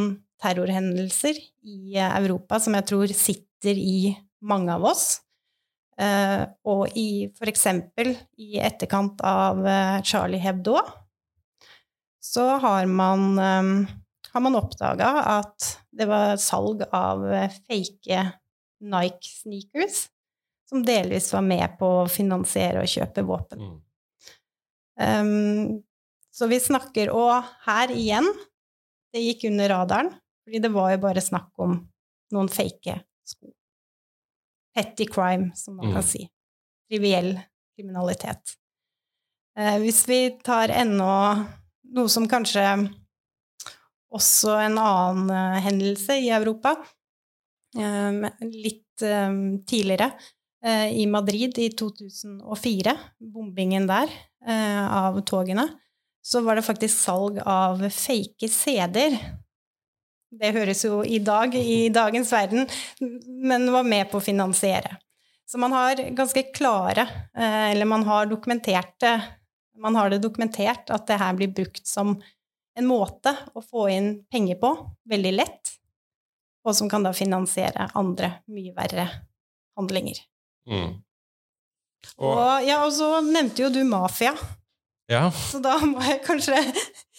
terrorhendelser 0.42 1.38
i 1.38 1.98
Europa 2.02 2.60
som 2.62 2.76
jeg 2.78 2.88
tror 2.90 3.14
sitter 3.16 3.78
i 3.78 4.14
mange 4.42 4.74
av 4.74 4.86
oss. 4.92 5.06
Uh, 6.02 6.48
og 6.66 6.96
i 6.98 7.28
f.eks. 7.30 7.68
i 8.42 8.56
etterkant 8.64 9.22
av 9.28 9.60
uh, 9.62 10.00
Charlie 10.08 10.42
Hebdo 10.42 10.80
så 12.22 12.46
har 12.64 12.88
man, 12.90 13.28
um, 13.38 13.74
har 14.32 14.44
man 14.46 14.58
oppdaga 14.58 15.12
at 15.36 15.68
det 15.94 16.08
var 16.10 16.40
salg 16.42 16.82
av 16.96 17.26
fake 17.68 18.24
Nike-sneakers 18.82 20.08
som 20.70 20.86
delvis 20.86 21.34
var 21.34 21.44
med 21.44 21.78
på 21.80 21.88
å 22.02 22.10
finansiere 22.10 22.82
og 22.82 22.90
kjøpe 22.90 23.26
våpen. 23.28 23.66
Mm. 23.68 23.80
Um, 25.02 25.82
så 26.32 26.48
vi 26.48 26.60
snakker 26.62 27.10
Og 27.12 27.44
her 27.66 27.92
igjen, 27.92 28.28
det 29.12 29.24
gikk 29.26 29.50
under 29.50 29.72
radaren, 29.74 30.12
fordi 30.44 30.62
det 30.64 30.72
var 30.74 30.92
jo 30.94 31.02
bare 31.04 31.24
snakk 31.24 31.64
om 31.64 31.78
noen 32.32 32.52
fake 32.52 33.00
sko 33.28 33.52
petty 34.76 35.06
crime, 35.06 35.52
som 35.56 35.76
man 35.76 35.90
mm. 35.90 35.94
kan 35.98 36.04
si. 36.04 36.26
Triviell 36.90 37.34
kriminalitet. 37.76 38.56
Eh, 39.60 39.78
hvis 39.84 40.06
vi 40.08 40.20
tar 40.44 40.72
ennå 40.72 41.12
noe 41.92 42.12
som 42.12 42.28
kanskje 42.32 42.64
også 44.12 44.58
en 44.60 44.78
annen 44.80 45.32
uh, 45.32 45.60
hendelse 45.64 46.18
i 46.20 46.30
Europa, 46.36 46.74
um, 47.78 48.26
litt 48.52 49.04
um, 49.08 49.60
tidligere, 49.68 50.12
i 50.94 51.08
Madrid 51.10 51.58
i 51.58 51.72
2004, 51.74 52.92
bombingen 53.34 53.88
der 53.90 54.12
av 54.46 55.16
togene, 55.26 55.64
så 56.22 56.44
var 56.46 56.60
det 56.60 56.68
faktisk 56.68 57.00
salg 57.00 57.40
av 57.42 57.82
fake 57.90 58.46
CD-er 58.46 59.16
det 60.32 60.54
høres 60.56 60.84
jo 60.86 61.02
i 61.04 61.20
dag, 61.20 61.56
i 61.56 61.90
dagens 61.94 62.32
verden, 62.32 62.68
men 63.28 63.72
var 63.74 63.88
med 63.88 64.10
på 64.12 64.20
å 64.20 64.24
finansiere. 64.24 64.96
Så 65.52 65.60
man 65.60 65.74
har 65.76 66.00
ganske 66.16 66.44
klare, 66.56 67.04
eh, 67.36 67.72
eller 67.72 67.86
man 67.86 68.06
har 68.08 68.26
dokumentert 68.32 69.00
det 69.00 69.20
Man 69.82 69.96
har 69.96 70.12
det 70.12 70.20
dokumentert 70.22 70.92
at 70.94 71.08
det 71.08 71.16
her 71.18 71.34
blir 71.34 71.48
brukt 71.48 71.88
som 71.88 72.12
en 72.78 72.86
måte 72.86 73.32
å 73.56 73.64
få 73.64 73.88
inn 73.90 74.10
penger 74.30 74.60
på, 74.62 74.70
veldig 75.10 75.32
lett, 75.34 75.72
og 76.68 76.76
som 76.76 76.90
kan 76.92 77.02
da 77.02 77.14
finansiere 77.16 77.88
andre, 77.98 78.30
mye 78.52 78.76
verre 78.76 79.08
handlinger. 79.80 80.20
Mm. 80.70 81.00
Og, 82.18 82.28
og, 82.28 82.68
ja, 82.68 82.82
og 82.86 82.94
så 82.94 83.10
nevnte 83.26 83.64
jo 83.64 83.72
du 83.74 83.82
mafia. 83.88 84.36
Ja. 85.10 85.32
Så 85.32 85.64
da 85.64 85.80
må 85.82 86.04
jeg 86.06 86.22
kanskje 86.28 86.60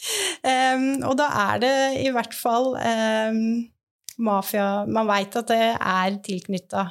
um, 0.75 0.89
Og 1.09 1.15
da 1.19 1.29
er 1.49 1.63
det 1.63 1.77
i 2.03 2.11
hvert 2.15 2.35
fall 2.35 2.75
um, 2.75 3.39
mafia 4.23 4.85
Man 4.91 5.09
veit 5.11 5.37
at 5.39 5.51
det 5.51 5.69
er 5.77 6.19
tilknytta 6.27 6.87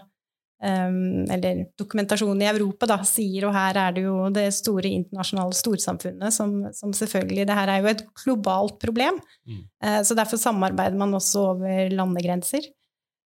um, 0.63 1.25
Eller 1.31 1.65
dokumentasjonen 1.79 2.43
i 2.45 2.49
Europa 2.51 2.89
da, 2.93 2.99
sier, 3.07 3.49
og 3.49 3.55
her 3.55 3.79
er 3.83 3.97
det 3.97 4.05
jo 4.05 4.15
det 4.33 4.47
store 4.55 4.93
internasjonale 5.01 5.57
storsamfunnet 5.57 6.35
som, 6.35 6.55
som 6.77 6.95
selvfølgelig 6.95 7.47
Det 7.49 7.59
her 7.59 7.73
er 7.73 7.83
jo 7.83 7.91
et 7.91 8.05
globalt 8.23 8.79
problem, 8.83 9.19
mm. 9.47 9.65
uh, 9.85 9.99
så 10.07 10.17
derfor 10.17 10.41
samarbeider 10.41 10.99
man 10.99 11.19
også 11.19 11.51
over 11.53 11.91
landegrenser. 11.91 12.71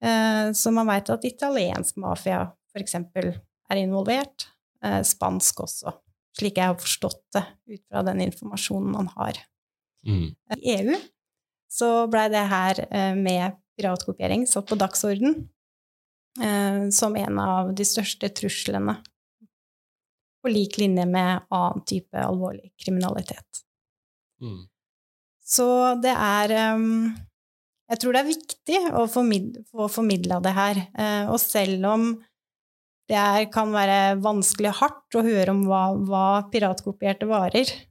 Uh, 0.03 0.53
så 0.57 0.73
man 0.73 0.89
veit 0.89 1.09
at 1.09 1.25
italiensk 1.25 1.97
mafia 2.01 2.43
f.eks. 2.73 2.97
er 2.97 3.81
involvert. 3.81 4.49
Uh, 4.85 5.01
spansk 5.01 5.63
også 5.65 5.95
slik 6.37 6.59
jeg 6.59 6.71
har 6.71 6.79
forstått 6.79 7.23
det 7.35 7.43
ut 7.73 7.83
fra 7.89 8.03
den 8.07 8.21
informasjonen 8.27 8.93
man 8.93 9.09
har. 9.15 9.39
Mm. 10.07 10.31
I 10.57 10.73
EU 10.77 10.97
så 11.71 11.91
blei 12.07 12.27
det 12.31 12.45
her 12.47 12.79
eh, 12.87 13.13
med 13.15 13.57
piratkopiering 13.77 14.47
satt 14.47 14.69
på 14.69 14.77
dagsorden 14.79 15.35
eh, 16.41 16.87
som 16.95 17.15
en 17.19 17.39
av 17.43 17.73
de 17.75 17.85
største 17.85 18.29
truslene, 18.33 18.97
på 20.41 20.53
lik 20.53 20.77
linje 20.79 21.05
med 21.09 21.47
annen 21.53 21.83
type 21.89 22.23
alvorlig 22.23 22.71
kriminalitet. 22.79 23.63
Mm. 24.41 24.67
Så 25.47 25.67
det 26.03 26.13
er 26.13 26.75
um, 26.75 27.15
Jeg 27.89 27.99
tror 28.01 28.13
det 28.13 28.19
er 28.21 28.27
viktig 28.27 28.79
å 28.99 29.05
få 29.09 29.23
formidla 29.89 30.41
det 30.43 30.51
her. 30.53 30.79
Og 31.31 31.39
selv 31.39 31.85
om 31.87 32.09
det 33.07 33.15
er, 33.15 33.45
kan 33.51 33.71
være 33.71 34.17
vanskelig 34.19 34.73
og 34.73 34.79
hardt 34.81 35.17
å 35.17 35.23
høre 35.25 35.53
om 35.53 35.63
hva, 35.67 35.83
hva 35.95 36.25
piratkopierte 36.51 37.27
varer 37.29 37.71
eh, 37.71 37.85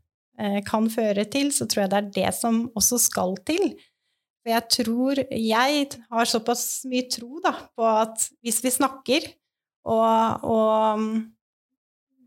kan 0.66 0.90
føre 0.93 1.25
til, 1.33 1.49
så 1.55 1.64
tror 1.64 1.87
jeg 1.87 1.93
det 1.93 1.99
er 1.99 2.11
det 2.16 2.33
som 2.37 2.66
også 2.76 2.99
skal 3.00 3.37
til. 3.49 3.71
For 4.47 4.52
jeg 4.52 4.69
tror 4.71 5.21
Jeg 5.33 5.87
har 6.12 6.28
såpass 6.31 6.85
mye 6.87 7.09
tro 7.11 7.40
da, 7.43 7.55
på 7.75 7.87
at 7.88 8.28
hvis 8.45 8.61
vi 8.62 8.75
snakker, 8.75 9.31
og, 9.87 10.45
og 10.47 11.00
mm, 11.00 11.16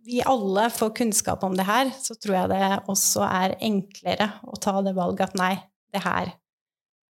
vi 0.09 0.19
alle 0.25 0.65
får 0.73 0.93
kunnskap 0.97 1.43
om 1.45 1.55
det 1.55 1.67
her, 1.67 1.91
så 2.01 2.15
tror 2.15 2.35
jeg 2.35 2.51
det 2.51 2.67
også 2.91 3.23
er 3.27 3.55
enklere 3.65 4.29
å 4.47 4.57
ta 4.61 4.79
det 4.85 4.95
valget 4.97 5.29
at 5.29 5.39
nei, 5.39 5.53
det 5.93 6.03
her, 6.03 6.33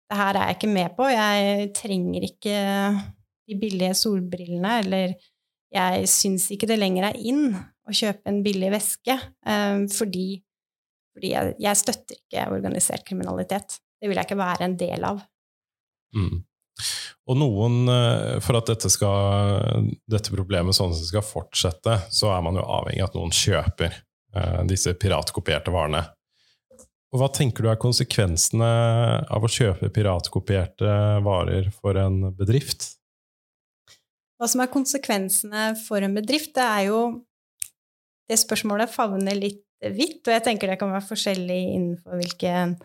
det 0.10 0.20
her 0.20 0.40
er 0.40 0.50
jeg 0.50 0.58
ikke 0.60 0.74
med 0.74 0.98
på. 0.98 1.08
Jeg 1.12 1.70
trenger 1.78 2.28
ikke 2.30 2.58
de 3.46 3.58
billige 3.62 3.94
solbrillene, 3.98 4.80
eller 4.84 5.16
jeg 5.76 6.10
syns 6.10 6.48
ikke 6.54 6.70
det 6.70 6.80
lenger 6.80 7.10
er 7.10 7.20
inn 7.20 7.50
å 7.86 7.94
kjøpe 7.94 8.32
en 8.32 8.42
billig 8.46 8.72
væske, 8.74 9.18
um, 9.46 9.86
fordi, 9.92 10.42
fordi 11.16 11.32
jeg, 11.32 11.56
jeg, 11.64 11.80
støtter 11.80 12.20
ikke 12.20 12.50
organisert 12.58 13.06
kriminalitet. 13.08 13.80
Det 14.02 14.12
vil 14.12 14.20
jeg 14.20 14.28
ikke 14.28 14.42
være 14.42 14.68
en 14.68 14.76
del 14.80 15.08
av. 15.08 15.22
Mm. 16.16 16.44
Og 17.26 17.40
noen, 17.40 17.78
eh, 17.90 18.36
for 18.44 18.60
at 18.60 18.68
dette, 18.70 18.92
skal, 18.92 19.88
dette 20.12 20.34
problemet 20.34 20.76
sånn 20.78 20.94
skal 20.98 21.24
fortsette, 21.26 22.02
så 22.14 22.34
er 22.36 22.44
man 22.46 22.60
jo 22.60 22.66
avhengig 22.68 23.02
av 23.02 23.10
at 23.10 23.18
noen 23.18 23.34
kjøper 23.34 23.96
eh, 23.96 24.60
disse 24.70 24.94
piratkopierte 25.00 25.74
varene. 25.74 26.04
Og 27.16 27.22
hva 27.22 27.30
tenker 27.32 27.64
du 27.64 27.72
er 27.72 27.80
konsekvensene 27.80 28.68
av 29.32 29.46
å 29.46 29.50
kjøpe 29.52 29.88
piratkopierte 29.96 30.92
varer 31.24 31.72
for 31.78 31.96
en 31.96 32.34
bedrift? 32.36 32.90
Hva 34.36 34.50
som 34.52 34.60
er 34.66 34.74
konsekvensene 34.74 35.70
for 35.80 36.04
en 36.04 36.18
bedrift, 36.18 36.52
det 36.58 36.66
er 36.66 36.90
jo 36.92 37.06
Det 38.26 38.40
spørsmålet 38.42 38.90
favner 38.90 39.38
litt 39.38 39.75
vidt, 39.94 40.22
og 40.26 40.34
jeg 40.34 40.44
tenker 40.46 40.72
det 40.72 40.80
kan 40.82 40.94
være 40.94 41.06
forskjellig 41.06 41.62
innenfor 41.76 42.20
hvilken 42.22 42.76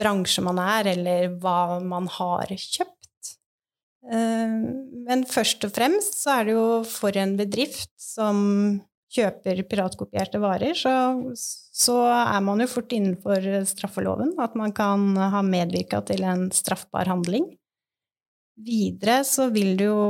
bransje 0.00 0.44
man 0.44 0.60
er, 0.62 0.92
eller 0.94 1.34
hva 1.42 1.80
man 1.84 2.08
har 2.18 2.52
kjøpt. 2.54 3.34
Eh, 4.10 4.54
men 5.08 5.26
først 5.28 5.66
og 5.68 5.74
fremst 5.76 6.22
så 6.22 6.38
er 6.38 6.48
det 6.48 6.56
jo 6.56 6.68
for 6.88 7.16
en 7.20 7.36
bedrift 7.40 7.92
som 8.00 8.38
kjøper 9.10 9.64
piratkopierte 9.66 10.38
varer, 10.42 10.76
så, 10.78 10.92
så 11.34 11.96
er 12.06 12.42
man 12.46 12.62
jo 12.62 12.68
fort 12.70 12.92
innenfor 12.94 13.46
straffeloven. 13.68 14.36
At 14.42 14.54
man 14.58 14.74
kan 14.76 15.16
ha 15.18 15.42
medvirka 15.44 16.02
til 16.06 16.22
en 16.26 16.48
straffbar 16.54 17.10
handling. 17.10 17.48
Videre 18.60 19.22
så 19.26 19.48
vil 19.52 19.74
det 19.80 19.88
jo 19.88 20.04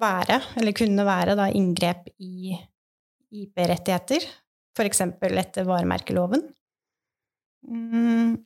være, 0.00 0.38
eller 0.60 0.76
kunne 0.76 1.06
være, 1.06 1.36
da, 1.38 1.48
inngrep 1.56 2.08
i 2.22 2.54
IP-rettigheter, 3.30 4.24
f.eks. 4.76 5.02
etter 5.02 5.66
varemerkeloven. 5.68 6.44
Mm, 7.68 8.36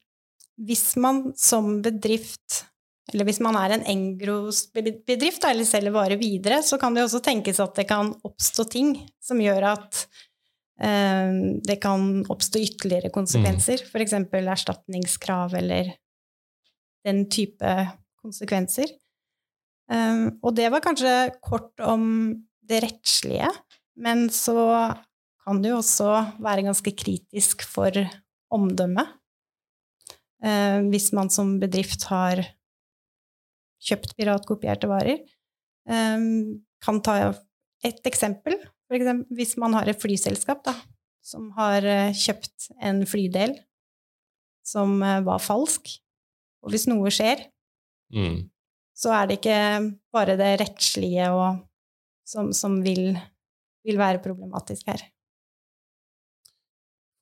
hvis 0.66 0.94
man 1.00 1.28
som 1.38 1.78
bedrift, 1.84 2.64
eller 3.12 3.28
hvis 3.28 3.40
man 3.44 3.58
er 3.60 3.74
en 3.74 3.86
Engros-bedrift 3.94 5.46
eller 5.48 5.68
selger 5.68 5.94
varer 5.94 6.20
videre, 6.20 6.62
så 6.64 6.78
kan 6.80 6.96
det 6.96 7.04
også 7.04 7.22
tenkes 7.24 7.60
at 7.62 7.74
det 7.78 7.88
kan 7.90 8.14
oppstå 8.26 8.68
ting 8.72 8.94
som 9.22 9.42
gjør 9.42 9.68
at 9.74 10.04
eh, 10.80 11.34
det 11.66 11.78
kan 11.82 12.24
oppstå 12.32 12.62
ytterligere 12.64 13.12
konsekvenser, 13.14 13.84
mm. 13.84 13.92
f.eks. 13.92 14.18
erstatningskrav 14.56 15.58
eller 15.60 15.94
den 17.04 17.26
type 17.28 17.76
konsekvenser. 18.24 18.88
Um, 19.92 20.38
og 20.40 20.54
det 20.56 20.70
var 20.72 20.80
kanskje 20.80 21.12
kort 21.44 21.80
om 21.84 22.06
det 22.64 22.80
rettslige, 22.86 23.50
men 24.00 24.30
så 24.32 24.56
kan 25.44 25.60
det 25.62 25.72
jo 25.72 25.80
også 25.80 26.10
være 26.42 26.66
ganske 26.66 26.92
kritisk 26.96 27.64
for 27.68 27.92
omdømmet. 28.54 29.10
Eh, 30.44 30.80
hvis 30.90 31.10
man 31.16 31.30
som 31.32 31.58
bedrift 31.60 32.06
har 32.10 32.42
kjøpt 33.84 34.14
piratkopierte 34.16 34.88
varer. 34.88 35.20
Eh, 35.88 36.24
kan 36.84 37.02
ta 37.04 37.18
et 37.84 38.08
eksempel. 38.08 38.56
For 38.88 38.96
eksempel 38.96 39.36
hvis 39.36 39.54
man 39.60 39.76
har 39.76 39.88
et 39.88 40.00
flyselskap 40.00 40.64
da, 40.66 40.74
som 41.24 41.48
har 41.56 41.80
uh, 41.88 42.12
kjøpt 42.12 42.66
en 42.84 42.98
flydel 43.08 43.54
som 44.60 44.98
uh, 45.00 45.22
var 45.24 45.40
falsk, 45.40 45.88
og 46.60 46.74
hvis 46.74 46.84
noe 46.90 47.08
skjer, 47.12 47.46
mm 48.12 48.42
så 48.94 49.12
er 49.16 49.28
det 49.28 49.40
ikke 49.40 49.58
bare 50.14 50.36
det 50.38 50.52
rettslige 50.62 51.26
og, 51.34 51.64
som, 52.26 52.52
som 52.54 52.78
vil, 52.84 53.16
vil, 53.86 53.98
være 53.98 54.22
problematisk 54.22 54.86
her. 54.92 55.02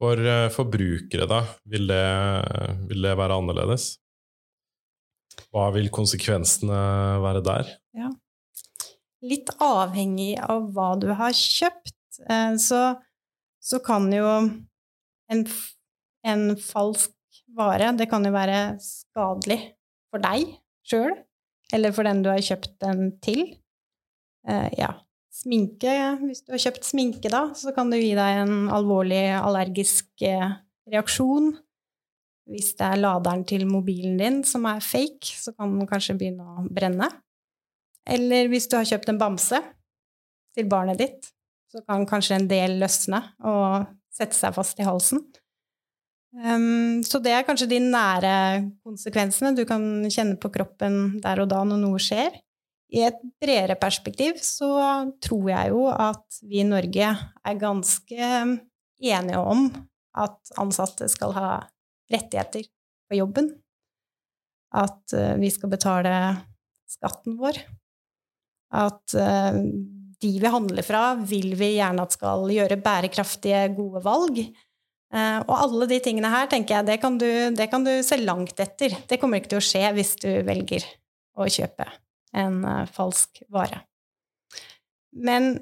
For 0.02 0.18
uh, 0.18 0.48
forbrukere, 0.50 1.28
da, 1.30 1.44
vil 1.70 1.86
det, 1.86 2.04
vil 2.90 3.04
det, 3.06 3.12
være 3.20 3.36
annerledes? 3.38 3.84
Hva 5.54 5.68
vil 5.76 5.86
konsekvensene 5.94 6.78
være 7.22 7.42
der? 7.46 7.70
Ja. 7.94 8.08
Litt 9.22 9.52
avhengig 9.62 10.34
av 10.42 10.72
hva 10.74 10.88
du 10.98 11.12
har 11.14 11.30
kjøpt, 11.38 11.94
uh, 12.26 12.58
så, 12.58 12.82
så, 13.62 13.78
kan 13.86 14.10
jo 14.10 14.26
en, 15.30 15.44
en 16.26 16.44
falsk 16.58 17.14
vare 17.54 17.92
Det 17.94 18.08
kan 18.10 18.26
jo 18.26 18.32
være 18.34 18.58
skadelig 18.82 19.60
for 20.10 20.24
deg 20.24 20.50
sjøl 20.88 21.14
eller 21.72 21.94
for 21.94 22.08
den 22.08 22.24
du 22.24 22.32
har 22.32 22.42
kjøpt 22.42 22.74
den 22.82 23.14
til. 23.22 23.44
Uh, 24.50 24.66
ja. 24.74 24.96
Sminke, 25.42 25.92
hvis 26.22 26.44
du 26.46 26.54
har 26.54 26.62
kjøpt 26.62 26.86
sminke, 26.86 27.30
da, 27.32 27.48
så 27.58 27.72
kan 27.74 27.90
det 27.90 27.98
gi 28.02 28.12
deg 28.14 28.42
en 28.44 28.70
alvorlig 28.70 29.24
allergisk 29.40 30.22
uh, 30.22 30.54
reaksjon. 30.92 31.50
Hvis 32.52 32.72
det 32.78 32.86
er 32.86 33.00
laderen 33.00 33.42
til 33.48 33.66
mobilen 33.66 34.18
din 34.20 34.40
som 34.46 34.66
er 34.70 34.82
fake, 34.82 35.34
så 35.38 35.54
kan 35.56 35.74
den 35.74 35.88
kanskje 35.90 36.16
begynne 36.18 36.46
å 36.46 36.66
brenne. 36.70 37.08
Eller 38.06 38.50
hvis 38.50 38.68
du 38.70 38.76
har 38.78 38.86
kjøpt 38.86 39.12
en 39.12 39.20
bamse 39.20 39.58
til 40.56 40.68
barnet 40.70 41.02
ditt, 41.02 41.30
så 41.72 41.82
kan 41.86 42.06
kanskje 42.06 42.38
en 42.38 42.48
del 42.50 42.76
løsne 42.82 43.22
og 43.48 43.86
sette 44.12 44.36
seg 44.36 44.54
fast 44.54 44.80
i 44.82 44.86
halsen. 44.86 45.22
Um, 46.32 47.02
så 47.04 47.20
det 47.20 47.34
er 47.36 47.44
kanskje 47.44 47.68
de 47.68 47.78
nære 47.82 48.34
konsekvensene 48.84 49.52
du 49.56 49.66
kan 49.68 49.82
kjenne 50.08 50.38
på 50.40 50.48
kroppen 50.54 51.18
der 51.24 51.42
og 51.44 51.50
da 51.50 51.60
når 51.68 51.80
noe 51.82 52.00
skjer. 52.00 52.32
I 52.92 53.06
et 53.06 53.20
bredere 53.40 53.78
perspektiv 53.80 54.36
så 54.44 54.68
tror 55.24 55.46
jeg 55.48 55.72
jo 55.72 55.86
at 55.92 56.42
vi 56.44 56.60
i 56.60 56.68
Norge 56.68 57.08
er 57.08 57.60
ganske 57.60 58.28
enige 59.02 59.40
om 59.40 59.70
at 60.20 60.52
ansatte 60.60 61.08
skal 61.08 61.32
ha 61.36 61.48
rettigheter 62.12 62.66
på 63.08 63.16
jobben. 63.16 63.48
At 64.76 65.14
uh, 65.16 65.34
vi 65.40 65.48
skal 65.52 65.72
betale 65.72 66.12
skatten 66.90 67.38
vår. 67.40 67.62
At 68.76 69.16
uh, 69.16 69.56
de 70.22 70.34
vi 70.38 70.52
handler 70.52 70.84
fra, 70.86 71.14
vil 71.16 71.56
vi 71.58 71.74
gjerne 71.78 72.04
at 72.04 72.16
skal 72.16 72.44
gjøre 72.52 72.80
bærekraftige, 72.84 73.64
gode 73.76 74.04
valg. 74.04 74.44
Uh, 75.12 75.40
og 75.46 75.56
alle 75.56 75.88
de 75.88 76.00
tingene 76.04 76.28
her 76.32 76.48
tenker 76.52 76.78
jeg, 76.78 76.90
det 76.92 77.00
kan, 77.00 77.16
du, 77.20 77.28
det 77.56 77.68
kan, 77.72 77.88
du, 77.88 77.94
se 78.04 78.20
langt 78.20 78.60
etter. 78.60 79.00
Det 79.08 79.20
kommer 79.20 79.40
ikke 79.40 79.56
til 79.56 79.64
å 79.64 79.68
skje 79.72 79.86
hvis 79.96 80.16
du 80.20 80.30
velger 80.44 80.84
å 81.40 81.48
kjøpe 81.48 81.88
en 82.36 82.62
uh, 82.64 82.84
falsk 82.90 83.42
vare. 83.52 83.82
Men 85.12 85.54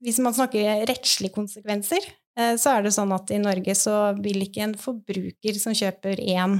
hvis 0.00 0.18
man 0.22 0.34
snakker 0.34 0.86
rettslige 0.88 1.34
konsekvenser, 1.34 2.06
uh, 2.38 2.54
så 2.60 2.76
er 2.76 2.86
det 2.86 2.94
sånn 2.96 3.12
at 3.16 3.30
i 3.34 3.40
Norge 3.42 3.76
så 3.78 4.12
vil 4.20 4.46
ikke 4.46 4.64
en 4.66 4.76
forbruker 4.80 5.60
som 5.60 5.76
kjøper 5.76 6.22
én 6.24 6.58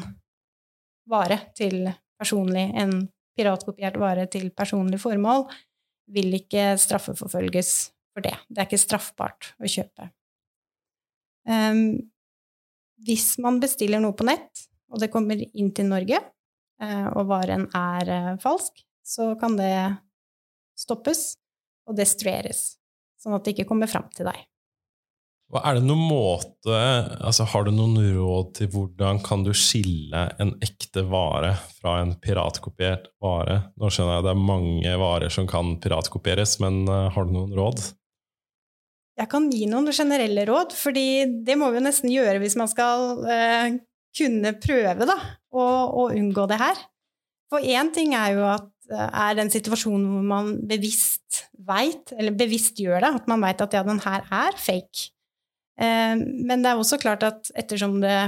vare 1.11 1.40
til 1.59 1.88
personlig, 2.20 2.68
en 2.78 3.09
piratkopiert 3.38 3.96
vare 4.00 4.26
til 4.30 4.50
personlig 4.54 5.00
formål, 5.02 5.46
vil 6.11 6.35
ikke 6.37 6.74
straffeforfølges 6.80 7.72
for 8.14 8.26
det. 8.26 8.35
Det 8.50 8.61
er 8.61 8.68
ikke 8.68 8.83
straffbart 8.83 9.52
å 9.62 9.70
kjøpe. 9.70 10.11
Um, 11.48 12.11
hvis 13.06 13.33
man 13.40 13.61
bestiller 13.62 14.02
noe 14.02 14.16
på 14.16 14.26
nett, 14.28 14.66
og 14.90 15.00
det 15.00 15.11
kommer 15.12 15.40
inn 15.40 15.70
til 15.74 15.88
Norge, 15.88 16.20
og 16.80 17.26
varen 17.28 17.66
er 17.76 18.12
uh, 18.12 18.36
falsk, 18.40 18.84
så 19.04 19.34
kan 19.40 19.56
det 19.58 19.74
stoppes 20.78 21.34
og 21.88 21.98
destrueres, 21.98 22.78
sånn 23.20 23.36
at 23.36 23.44
det 23.44 23.56
ikke 23.56 23.68
kommer 23.72 23.90
fram 23.90 24.08
til 24.14 24.30
deg. 24.30 24.46
Er 25.50 25.80
det 25.80 25.82
noen 25.82 26.04
måte, 26.06 26.74
altså 27.18 27.42
Har 27.50 27.64
du 27.66 27.72
noen 27.74 27.96
råd 28.14 28.52
til 28.60 28.68
hvordan 28.70 29.18
kan 29.26 29.42
du 29.42 29.50
skille 29.56 30.28
en 30.38 30.52
ekte 30.62 31.02
vare 31.10 31.56
fra 31.80 31.96
en 32.04 32.12
piratkopiert 32.22 33.08
vare? 33.22 33.56
Nå 33.74 33.90
skjønner 33.90 34.20
jeg 34.20 34.28
det 34.28 34.34
er 34.36 34.44
mange 34.52 34.92
varer 35.02 35.34
som 35.34 35.48
kan 35.50 35.74
piratkopieres, 35.82 36.60
men 36.62 36.84
uh, 36.86 37.08
har 37.10 37.26
du 37.26 37.34
noen 37.34 37.56
råd? 37.58 37.82
Jeg 39.20 39.28
kan 39.28 39.50
gi 39.52 39.66
noen 39.68 39.90
generelle 39.92 40.46
råd, 40.48 40.72
fordi 40.78 41.42
det 41.44 41.58
må 41.58 41.68
vi 41.72 41.80
jo 41.80 41.84
nesten 41.84 42.12
gjøre 42.14 42.38
hvis 42.40 42.56
man 42.56 42.70
skal 42.70 43.18
eh, 43.28 43.74
kunne 44.16 44.54
prøve 44.62 45.06
da, 45.08 45.16
å, 45.54 45.64
å, 46.02 46.08
unngå 46.14 46.46
det 46.50 46.58
her. 46.60 46.82
For 47.50 47.62
én 47.62 47.90
ting 47.94 48.14
er 48.18 48.34
jo 48.36 48.44
at 48.48 48.68
eh, 48.90 49.06
er 49.06 49.38
den 49.38 49.52
situasjonen 49.52 50.08
hvor 50.10 50.26
man 50.32 50.52
bevisst 50.70 51.44
veit, 51.66 52.12
eller 52.16 52.36
bevisst 52.36 52.80
gjør 52.82 53.02
det, 53.04 53.14
at 53.20 53.30
man 53.30 53.42
veit 53.44 53.62
at 53.62 53.74
ja, 53.76 53.84
den 53.86 54.02
her 54.04 54.26
er 54.26 54.58
fake. 54.58 55.10
Eh, 55.80 56.14
men 56.18 56.62
det 56.62 56.72
er 56.72 56.80
også 56.80 57.00
klart 57.02 57.26
at 57.26 57.52
ettersom 57.58 58.00
det 58.02 58.18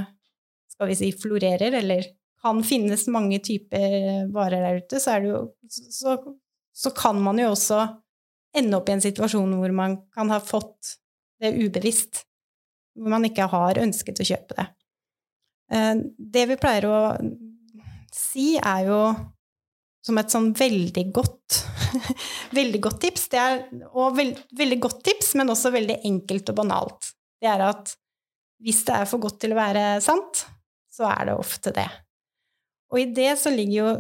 skal 0.72 0.90
vi 0.90 0.98
si, 0.98 1.12
florerer, 1.14 1.74
eller 1.82 2.08
kan 2.42 2.62
finnes 2.66 3.06
mange 3.12 3.38
typer 3.44 4.26
varer 4.34 4.64
der 4.64 4.80
ute, 4.82 4.98
så, 4.98 5.18
jo, 5.22 5.44
så, 5.70 6.16
så, 6.74 6.90
kan 6.96 7.20
man 7.22 7.38
jo 7.38 7.52
også 7.52 7.84
ende 8.58 8.78
opp 8.78 8.90
i 8.90 8.96
en 8.96 9.04
situasjon 9.04 9.54
hvor 9.60 9.74
man 9.76 10.00
kan 10.14 10.32
ha 10.32 10.40
fått 10.42 10.96
det 11.42 11.54
ubevisst. 11.54 12.24
Hvor 12.98 13.14
man 13.14 13.24
ikke 13.24 13.46
har 13.48 13.80
ønsket 13.80 14.20
å 14.20 14.26
kjøpe 14.26 14.58
det. 14.58 14.66
Eh, 15.72 15.94
det 16.36 16.46
vi 16.50 16.58
pleier 16.60 16.88
å 16.88 16.98
si, 18.12 18.54
er 18.58 18.88
jo 18.90 19.02
som 20.02 20.18
et 20.18 20.32
sånn 20.34 20.50
veldig 20.58 21.04
godt 21.14 21.62
veldig 22.58 22.80
godt 22.82 23.00
tips. 23.06 23.26
Det 23.32 23.40
er, 23.40 23.60
og 23.92 24.16
veld, 24.18 24.38
veldig 24.58 24.78
godt 24.82 25.02
tips, 25.08 25.34
men 25.38 25.52
også 25.52 25.72
veldig 25.74 26.00
enkelt 26.08 26.52
og 26.52 26.58
banalt. 26.62 27.12
Det 27.42 27.50
er 27.50 27.64
at 27.66 27.94
hvis 28.62 28.84
det 28.86 28.96
er 28.96 29.08
for 29.10 29.22
godt 29.22 29.40
til 29.42 29.54
å 29.54 29.58
være 29.58 29.86
sant, 30.04 30.44
så 30.92 31.08
er 31.10 31.30
det 31.30 31.38
ofte 31.38 31.72
det. 31.74 31.88
Og 32.92 33.00
i 33.00 33.08
det 33.14 33.32
så 33.40 33.50
ligger 33.52 33.78
jo 33.78 33.94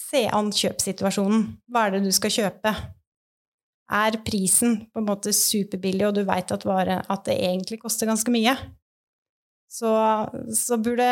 se 0.00 0.24
an 0.32 0.48
kjøpssituasjonen. 0.54 1.44
Hva 1.70 1.86
er 1.86 1.96
det 1.96 2.06
du 2.06 2.10
skal 2.16 2.32
kjøpe? 2.34 2.72
Er 4.00 4.18
prisen 4.24 4.76
på 4.90 5.02
en 5.02 5.08
måte 5.08 5.34
superbillig, 5.34 6.06
og 6.08 6.16
du 6.16 6.22
veit 6.26 6.50
at, 6.54 6.66
at, 6.66 7.24
det 7.26 7.36
egentlig 7.36 7.80
koster 7.82 8.08
ganske 8.08 8.32
mye, 8.32 8.54
så, 9.70 9.90
så 10.56 10.78
burde, 10.82 11.08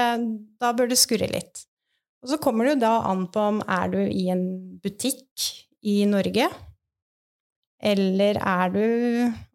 da 0.58 0.72
bør 0.74 0.90
det 0.90 0.98
skurre 0.98 1.28
litt. 1.30 1.64
Og 2.24 2.32
så 2.32 2.38
kommer 2.42 2.66
det 2.66 2.76
jo 2.76 2.84
da 2.86 2.94
an 3.06 3.28
på 3.30 3.44
om 3.52 3.60
er 3.62 3.92
du 3.92 4.00
i 4.02 4.26
en 4.32 4.42
butikk 4.82 5.46
i 5.86 6.00
Norge, 6.10 6.48
eller 7.78 8.40
er 8.42 8.72
du 8.74 8.82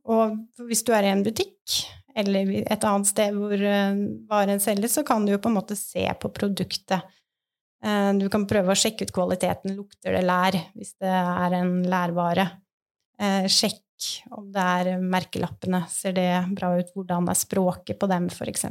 Og 0.07 0.37
hvis 0.63 0.83
du 0.87 0.93
er 0.95 1.03
i 1.03 1.11
en 1.11 1.23
butikk 1.23 1.73
eller 2.15 2.49
et 2.61 2.85
annet 2.87 3.09
sted 3.09 3.35
hvor 3.35 3.55
eh, 3.55 3.99
varen 4.29 4.61
selges, 4.63 4.95
så 4.97 5.03
kan 5.07 5.25
du 5.25 5.33
jo 5.33 5.39
på 5.41 5.49
en 5.49 5.55
måte 5.57 5.77
se 5.79 6.03
på 6.19 6.29
produktet. 6.35 7.07
Eh, 7.83 8.09
du 8.19 8.27
kan 8.31 8.45
prøve 8.49 8.73
å 8.73 8.77
sjekke 8.77 9.07
ut 9.07 9.13
kvaliteten. 9.15 9.73
Lukter 9.77 10.15
det 10.17 10.25
lær 10.27 10.57
hvis 10.75 10.93
det 11.01 11.13
er 11.13 11.57
en 11.57 11.73
lærvare? 11.89 12.45
Eh, 13.19 13.47
om 14.33 14.49
det 14.53 14.63
er 14.63 15.01
merkelappene. 15.01 15.83
Ser 15.91 16.15
det 16.17 16.29
bra 16.55 16.73
ut? 16.79 16.91
Hvordan 16.95 17.29
er 17.31 17.39
språket 17.39 17.99
på 18.01 18.09
dem, 18.11 18.29
f.eks.? 18.31 18.65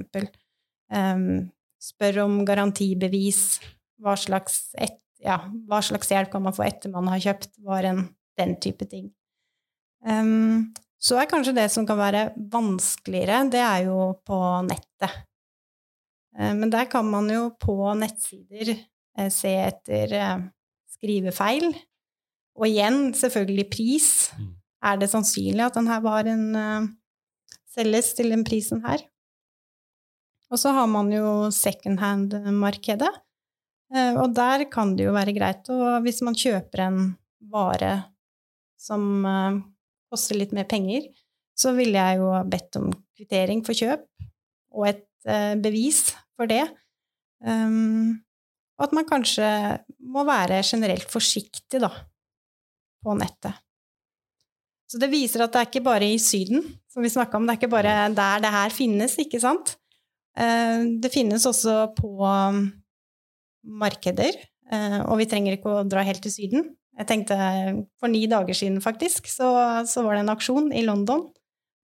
Spør 1.83 2.21
om 2.27 2.43
garantibevis. 2.47 3.43
Hva 4.03 4.15
slags, 4.19 4.73
et, 4.79 4.99
ja, 5.23 5.41
hva 5.69 5.81
slags 5.85 6.11
hjelp 6.13 6.33
kan 6.33 6.45
man 6.45 6.57
få 6.57 6.67
etter 6.67 6.93
man 6.93 7.11
har 7.11 7.23
kjøpt 7.23 7.59
varen? 7.67 8.07
Den 8.39 8.55
type 8.65 8.87
ting. 8.89 9.11
Um, 10.09 10.73
så 11.03 11.19
er 11.19 11.29
kanskje 11.31 11.53
det 11.57 11.67
som 11.75 11.85
kan 11.87 11.99
være 11.99 12.31
vanskeligere, 12.53 13.43
det 13.51 13.61
er 13.61 13.89
jo 13.89 14.13
på 14.25 14.39
nettet. 14.65 15.19
Eh, 16.39 16.55
men 16.57 16.71
der 16.73 16.89
kan 16.91 17.09
man 17.11 17.29
jo 17.31 17.49
på 17.61 17.77
nettsider 17.99 18.73
eh, 18.73 19.31
se 19.33 19.53
etter 19.67 20.15
eh, 20.17 20.45
skrivefeil. 20.95 21.73
Og 22.59 22.69
igjen, 22.69 23.13
selvfølgelig 23.17 23.67
pris. 23.73 24.09
Er 24.83 24.99
det 24.99 25.11
sannsynlig 25.13 25.63
at 25.65 25.79
denne 25.79 25.99
varen 26.03 26.47
selges 27.71 28.13
til 28.19 28.33
den 28.35 28.43
prisen 28.47 28.83
her? 28.85 29.05
Og 30.53 30.59
så 30.61 30.73
har 30.75 30.89
man 30.91 31.09
jo 31.15 31.49
secondhand-markedet. 31.55 33.13
Og 34.19 34.35
der 34.35 34.67
kan 34.73 34.97
det 34.99 35.07
jo 35.07 35.15
være 35.15 35.35
greit 35.37 35.69
å 35.71 36.01
Hvis 36.05 36.19
man 36.27 36.37
kjøper 36.37 36.83
en 36.89 36.99
vare 37.53 37.93
som 38.81 39.23
koster 40.13 40.37
litt 40.41 40.53
mer 40.57 40.67
penger, 40.69 41.07
så 41.57 41.73
ville 41.77 42.01
jeg 42.01 42.21
jo 42.21 42.31
bedt 42.51 42.79
om 42.81 42.91
kvittering 43.17 43.63
for 43.65 43.77
kjøp 43.77 44.05
og 44.73 44.89
et 44.89 45.05
eh, 45.29 45.55
bevis 45.61 46.05
for 46.37 46.51
det. 46.51 46.65
Um, 47.43 48.23
og 48.79 48.89
at 48.89 48.95
man 48.97 49.09
kanskje 49.09 49.47
må 50.13 50.25
være 50.27 50.63
generelt 50.67 51.11
forsiktig, 51.13 51.83
da, 51.83 51.91
på 53.03 53.15
nettet. 53.19 53.62
Så 54.93 55.01
det 55.01 55.09
viser 55.09 55.41
at 55.45 55.55
det 55.55 55.61
er 55.63 55.71
ikke 55.71 55.85
bare 55.87 56.11
i 56.13 56.19
Syden, 56.21 56.67
som 56.93 57.05
vi 57.05 57.09
snakka 57.13 57.39
om, 57.39 57.47
det 57.49 57.55
er 57.55 57.61
ikke 57.63 57.73
bare 57.73 57.95
der 58.13 58.43
det 58.45 58.53
her 58.53 58.75
finnes, 58.77 59.17
ikke 59.23 59.41
sant? 59.41 59.79
Uh, 60.37 60.85
det 61.01 61.13
finnes 61.13 61.47
også 61.49 61.95
på 61.97 62.13
markeder, 63.81 64.37
uh, 64.69 65.01
og 65.07 65.17
vi 65.23 65.29
trenger 65.31 65.57
ikke 65.57 65.73
å 65.73 65.85
dra 65.89 66.05
helt 66.05 66.21
til 66.25 66.35
Syden. 66.35 66.71
Jeg 66.99 67.09
tenkte 67.09 67.37
For 68.01 68.13
ni 68.13 68.27
dager 68.29 68.57
siden, 68.57 68.83
faktisk, 68.85 69.31
så, 69.33 69.49
så 69.89 70.05
var 70.05 70.17
det 70.17 70.27
en 70.27 70.35
aksjon 70.35 70.69
i 70.77 70.85
London 70.85 71.25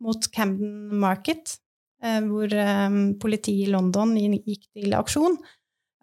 mot 0.04 0.28
Camden 0.34 0.98
Market, 1.00 1.56
eh, 2.04 2.20
hvor 2.26 2.52
eh, 2.54 2.98
politiet 3.20 3.66
i 3.66 3.72
London 3.72 4.14
gikk 4.18 4.68
til 4.76 4.94
aksjon. 4.94 5.38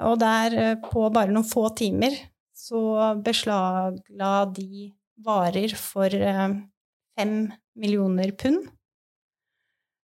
Og 0.05 0.17
der, 0.19 0.57
eh, 0.59 0.77
på 0.83 1.05
bare 1.15 1.31
noen 1.31 1.47
få 1.47 1.69
timer, 1.77 2.17
så 2.55 3.13
beslagla 3.23 4.33
de 4.51 4.89
varer 5.23 5.75
for 5.79 6.11
fem 7.15 7.37
millioner 7.79 8.31
pund. 8.39 8.67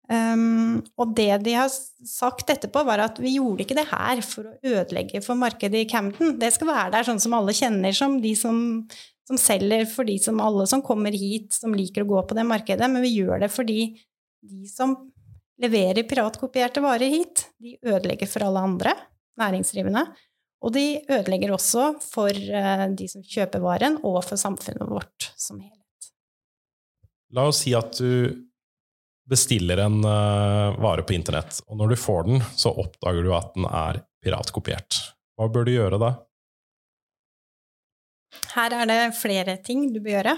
Um, 0.05 0.83
og 1.01 1.14
det 1.17 1.31
de 1.47 1.55
har 1.57 1.71
sagt 1.73 2.51
etterpå, 2.53 2.83
var 2.85 3.01
at 3.07 3.17
vi 3.23 3.38
gjorde 3.38 3.64
ikke 3.64 3.77
det 3.79 3.87
her 3.88 4.21
for 4.27 4.51
å 4.51 4.75
ødelegge 4.75 5.23
for 5.25 5.38
markedet 5.40 5.81
i 5.81 5.88
Camden. 5.88 6.37
Det 6.40 6.51
skal 6.53 6.69
være 6.69 6.93
der 6.99 7.07
sånn 7.09 7.23
som 7.23 7.37
alle 7.38 7.55
kjenner, 7.57 7.95
som 7.97 8.19
de 8.21 8.35
som, 8.37 8.59
som, 9.25 9.40
selger 9.40 9.87
for 9.88 10.05
de 10.09 10.19
som 10.21 10.43
alle 10.45 10.67
som 10.69 10.85
kommer 10.85 11.17
hit, 11.17 11.57
som 11.57 11.73
liker 11.77 12.05
å 12.05 12.11
gå 12.11 12.25
på 12.29 12.37
det 12.37 12.45
markedet. 12.49 12.90
Men 12.90 13.05
vi 13.05 13.14
gjør 13.17 13.47
det 13.47 13.51
fordi 13.55 13.79
de 14.45 14.69
som 14.69 14.93
leverer 15.62 16.05
piratkopierte 16.11 16.83
varer 16.85 17.09
hit, 17.09 17.47
de 17.62 17.79
ødelegger 17.87 18.29
for 18.29 18.45
alle 18.45 18.67
andre 18.67 18.93
næringsdrivende. 19.40 20.05
Og 20.64 20.73
de 20.75 20.85
ødelegger 21.12 21.55
også 21.55 21.95
for 22.05 22.29
uh, 22.29 22.87
de 22.93 23.09
som 23.09 23.25
kjøper 23.25 23.64
varen, 23.64 23.97
og 24.05 24.21
for 24.27 24.40
samfunnet 24.40 24.85
vårt 24.90 25.33
som 25.33 25.62
helhet. 25.62 25.84
La 27.35 27.49
oss 27.51 27.64
si 27.64 27.73
at 27.75 27.97
du 27.99 28.44
bestiller 29.27 29.81
en 29.83 30.05
uh, 30.05 30.77
vare 30.79 31.03
på 31.07 31.16
internett, 31.16 31.59
og 31.66 31.81
når 31.81 31.94
du 31.94 31.99
får 31.99 32.29
den, 32.29 32.44
så 32.55 32.70
oppdager 32.70 33.25
du 33.25 33.33
at 33.35 33.55
den 33.57 33.66
er 33.66 34.03
piratkopiert. 34.23 35.01
Hva 35.35 35.49
bør 35.51 35.66
du 35.66 35.73
gjøre 35.75 35.99
da? 35.99 36.11
Her 38.55 38.77
er 38.83 38.90
det 38.90 39.01
flere 39.18 39.57
ting 39.64 39.88
du 39.94 39.99
bør 40.05 40.18
gjøre. 40.18 40.37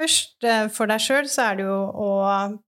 Først, 0.00 0.38
uh, 0.48 0.66
for 0.72 0.90
deg 0.90 1.04
sjøl, 1.04 1.30
så 1.30 1.50
er 1.50 1.60
det 1.60 1.68
jo 1.68 1.78
å 1.78 2.10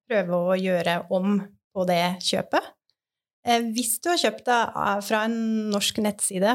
prøve 0.06 0.40
å 0.52 0.60
gjøre 0.60 1.00
om 1.16 1.40
på 1.74 1.88
det 1.90 2.04
kjøpet. 2.22 2.70
Uh, 3.48 3.66
hvis 3.74 3.96
du 4.04 4.12
har 4.12 4.20
kjøpt 4.20 4.46
det 4.52 4.60
fra 5.08 5.24
en 5.26 5.40
norsk 5.72 6.04
nettside, 6.04 6.54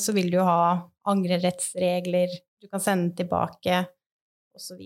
så 0.00 0.16
vil 0.16 0.30
du 0.32 0.40
jo 0.40 0.48
ha 0.48 0.72
angrerettsregler, 1.10 2.32
du 2.62 2.70
kan 2.70 2.82
sende 2.82 3.10
den 3.10 3.16
tilbake, 3.20 3.84
osv. 4.56 4.80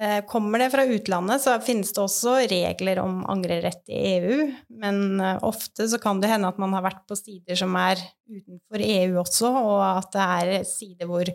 Eh, 0.00 0.24
kommer 0.26 0.58
det 0.58 0.70
fra 0.70 0.84
utlandet, 0.84 1.42
så 1.42 1.54
finnes 1.62 1.92
det 1.94 2.02
også 2.02 2.32
regler 2.50 2.98
om 2.98 3.20
angrerett 3.30 3.84
i 3.94 4.00
EU, 4.16 4.48
men 4.82 5.20
eh, 5.22 5.38
ofte 5.46 5.86
så 5.90 6.00
kan 6.02 6.18
det 6.22 6.32
hende 6.32 6.50
at 6.50 6.58
man 6.58 6.74
har 6.74 6.82
vært 6.82 7.04
på 7.06 7.14
sider 7.18 7.58
som 7.60 7.76
er 7.78 8.02
utenfor 8.26 8.82
EU 8.82 9.20
også, 9.22 9.52
og 9.54 9.82
at 9.86 10.10
det 10.16 10.24
er 10.24 10.66
sider 10.66 11.10
hvor 11.10 11.30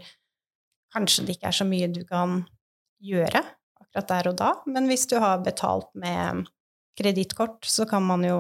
kanskje 0.92 1.24
det 1.24 1.38
ikke 1.38 1.54
er 1.54 1.56
så 1.56 1.70
mye 1.70 1.88
du 1.94 2.02
kan 2.10 2.42
gjøre 3.00 3.46
akkurat 3.80 4.12
der 4.12 4.32
og 4.34 4.38
da. 4.42 4.52
Men 4.68 4.92
hvis 4.92 5.08
du 5.08 5.16
har 5.24 5.40
betalt 5.46 5.88
med 5.96 6.44
kredittkort, 7.00 7.64
så 7.64 7.88
kan 7.88 8.04
man 8.04 8.28
jo 8.28 8.40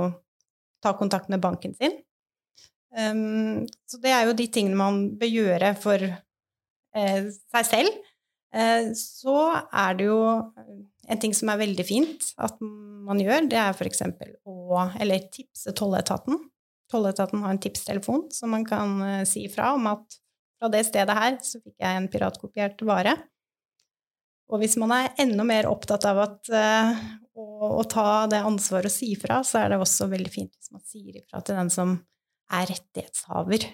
ta 0.84 0.94
kontakt 1.00 1.32
med 1.32 1.40
banken 1.40 1.74
sin. 1.80 1.96
Um, 2.92 3.68
så 3.88 4.00
det 4.02 4.12
er 4.12 4.26
jo 4.28 4.36
de 4.36 4.48
tingene 4.52 4.76
man 4.76 5.02
bør 5.20 5.30
gjøre 5.30 5.74
for 5.80 6.04
eh, 6.04 7.28
seg 7.54 7.68
selv 7.70 8.00
så 8.98 9.36
er 9.70 9.98
det 10.00 10.08
jo 10.08 10.22
en 11.10 11.20
ting 11.22 11.34
som 11.38 11.52
er 11.52 11.62
veldig 11.62 11.86
fint 11.86 12.32
at 12.42 12.58
man 12.62 13.22
gjør, 13.22 13.48
det 13.50 13.60
er 13.62 13.74
f.eks. 13.74 14.04
å 14.46 14.86
Eller 15.02 15.28
tipse 15.34 15.74
tolletaten. 15.78 16.38
Tolletaten 16.90 17.44
har 17.44 17.54
en 17.54 17.62
tipstelefon 17.62 18.28
som 18.34 18.54
man 18.54 18.66
kan 18.66 18.96
eh, 19.06 19.26
si 19.30 19.46
fra 19.54 19.74
om 19.78 19.86
at 19.92 20.18
fra 20.60 20.70
det 20.74 20.84
stedet 20.88 21.16
her 21.16 21.38
så 21.46 21.62
fikk 21.62 21.78
jeg 21.80 21.98
en 21.98 22.10
piratkopiert 22.12 22.82
vare. 22.88 23.16
Og 24.50 24.64
hvis 24.64 24.76
man 24.82 24.92
er 24.96 25.14
enda 25.22 25.46
mer 25.46 25.70
opptatt 25.70 26.08
av 26.10 26.20
at, 26.26 26.50
å, 27.38 27.46
å, 27.70 27.84
ta 27.88 28.26
det 28.32 28.42
ansvaret 28.44 28.90
og 28.90 28.94
si 28.94 29.14
fra, 29.20 29.44
så 29.46 29.62
er 29.62 29.72
det 29.72 29.80
også 29.80 30.10
veldig 30.12 30.32
fint 30.34 30.52
hvis 30.58 30.74
man 30.74 30.84
sier 30.90 31.22
ifra 31.22 31.44
til 31.46 31.60
den 31.62 31.70
som 31.74 31.94
er 32.58 32.66
rettighetshaver 32.72 33.68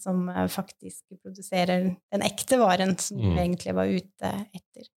som 0.00 0.28
eh, 0.28 0.46
faktisk 0.52 1.04
produserer 1.22 1.88
den 2.12 2.24
ekte 2.26 2.58
varen 2.60 2.96
som 3.00 3.20
mm. 3.20 3.38
egentlig 3.38 3.74
var 3.76 3.92
ute 3.92 4.32
etter. 4.56 4.90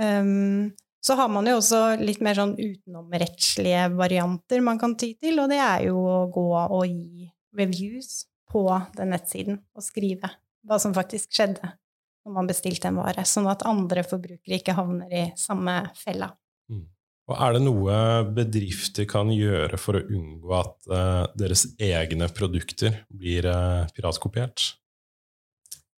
Um, 0.00 0.72
så 1.02 1.16
har 1.18 1.28
man 1.28 1.48
jo 1.50 1.58
også 1.58 1.80
litt 2.00 2.22
mer 2.22 2.38
sånn 2.38 2.54
utenomrettslige 2.56 3.88
varianter 3.98 4.62
man 4.64 4.78
kan 4.80 4.94
ty 4.98 5.12
til, 5.18 5.40
og 5.42 5.50
det 5.50 5.58
er 5.60 5.88
jo 5.88 5.98
å 5.98 6.18
gå 6.32 6.48
og 6.62 6.84
gi 6.86 7.26
reviews 7.58 8.22
på 8.52 8.64
den 8.96 9.12
nettsiden 9.12 9.58
og 9.76 9.84
skrive 9.84 10.30
hva 10.62 10.78
som 10.80 10.94
faktisk 10.94 11.32
skjedde 11.34 11.72
når 12.22 12.36
man 12.36 12.46
bestilte 12.46 12.86
en 12.86 13.00
vare, 13.02 13.24
sånn 13.26 13.48
at 13.50 13.64
andre 13.66 14.04
forbrukere 14.06 14.60
ikke 14.60 14.76
havner 14.78 15.10
i 15.10 15.24
samme 15.38 15.80
fella. 15.98 16.30
Og 17.32 17.38
er 17.40 17.54
det 17.56 17.62
noe 17.64 17.96
bedrifter 18.36 19.06
kan 19.08 19.30
gjøre 19.32 19.78
for 19.80 19.96
å 19.96 20.04
unngå 20.04 20.52
at 20.58 20.74
uh, 20.92 21.24
deres 21.38 21.64
egne 21.80 22.28
produkter 22.28 22.98
blir 23.08 23.48
uh, 23.48 23.88
piratkopiert? 23.96 24.66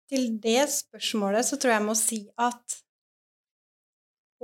Til 0.07 0.37
det 0.38 0.68
spørsmålet 0.70 1.49
så 1.49 1.59
tror 1.59 1.75
jeg 1.75 1.81
jeg 1.81 1.88
må 1.88 1.99
si 1.99 2.20
at 2.38 2.79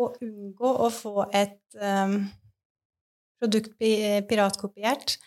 å 0.00 0.10
unngå 0.18 0.74
å 0.82 0.90
få 0.90 1.28
et 1.30 1.60
um, 1.78 2.24
produkt 3.38 3.76
piratkopiert, 3.78 5.18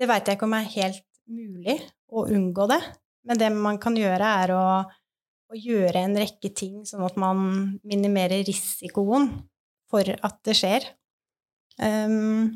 det 0.00 0.08
veit 0.08 0.24
jeg 0.24 0.38
ikke 0.38 0.48
om 0.48 0.56
er 0.56 0.74
helt 0.78 1.04
mulig 1.28 1.80
å 2.08 2.24
unngå 2.24 2.68
det. 2.70 2.80
Men 3.28 3.40
det 3.40 3.50
man 3.52 3.76
kan 3.82 3.96
gjøre, 3.98 4.36
er 4.44 4.54
å, 4.56 4.66
å 5.52 5.58
gjøre 5.58 6.06
en 6.06 6.16
rekke 6.16 6.54
ting 6.56 6.84
sånn 6.88 7.04
at 7.04 7.20
man 7.20 7.42
minimerer 7.84 8.46
risikoen 8.46 9.34
for 9.94 10.10
at 10.10 10.38
det 10.46 10.56
skjer. 10.58 10.86
Um, 11.78 12.50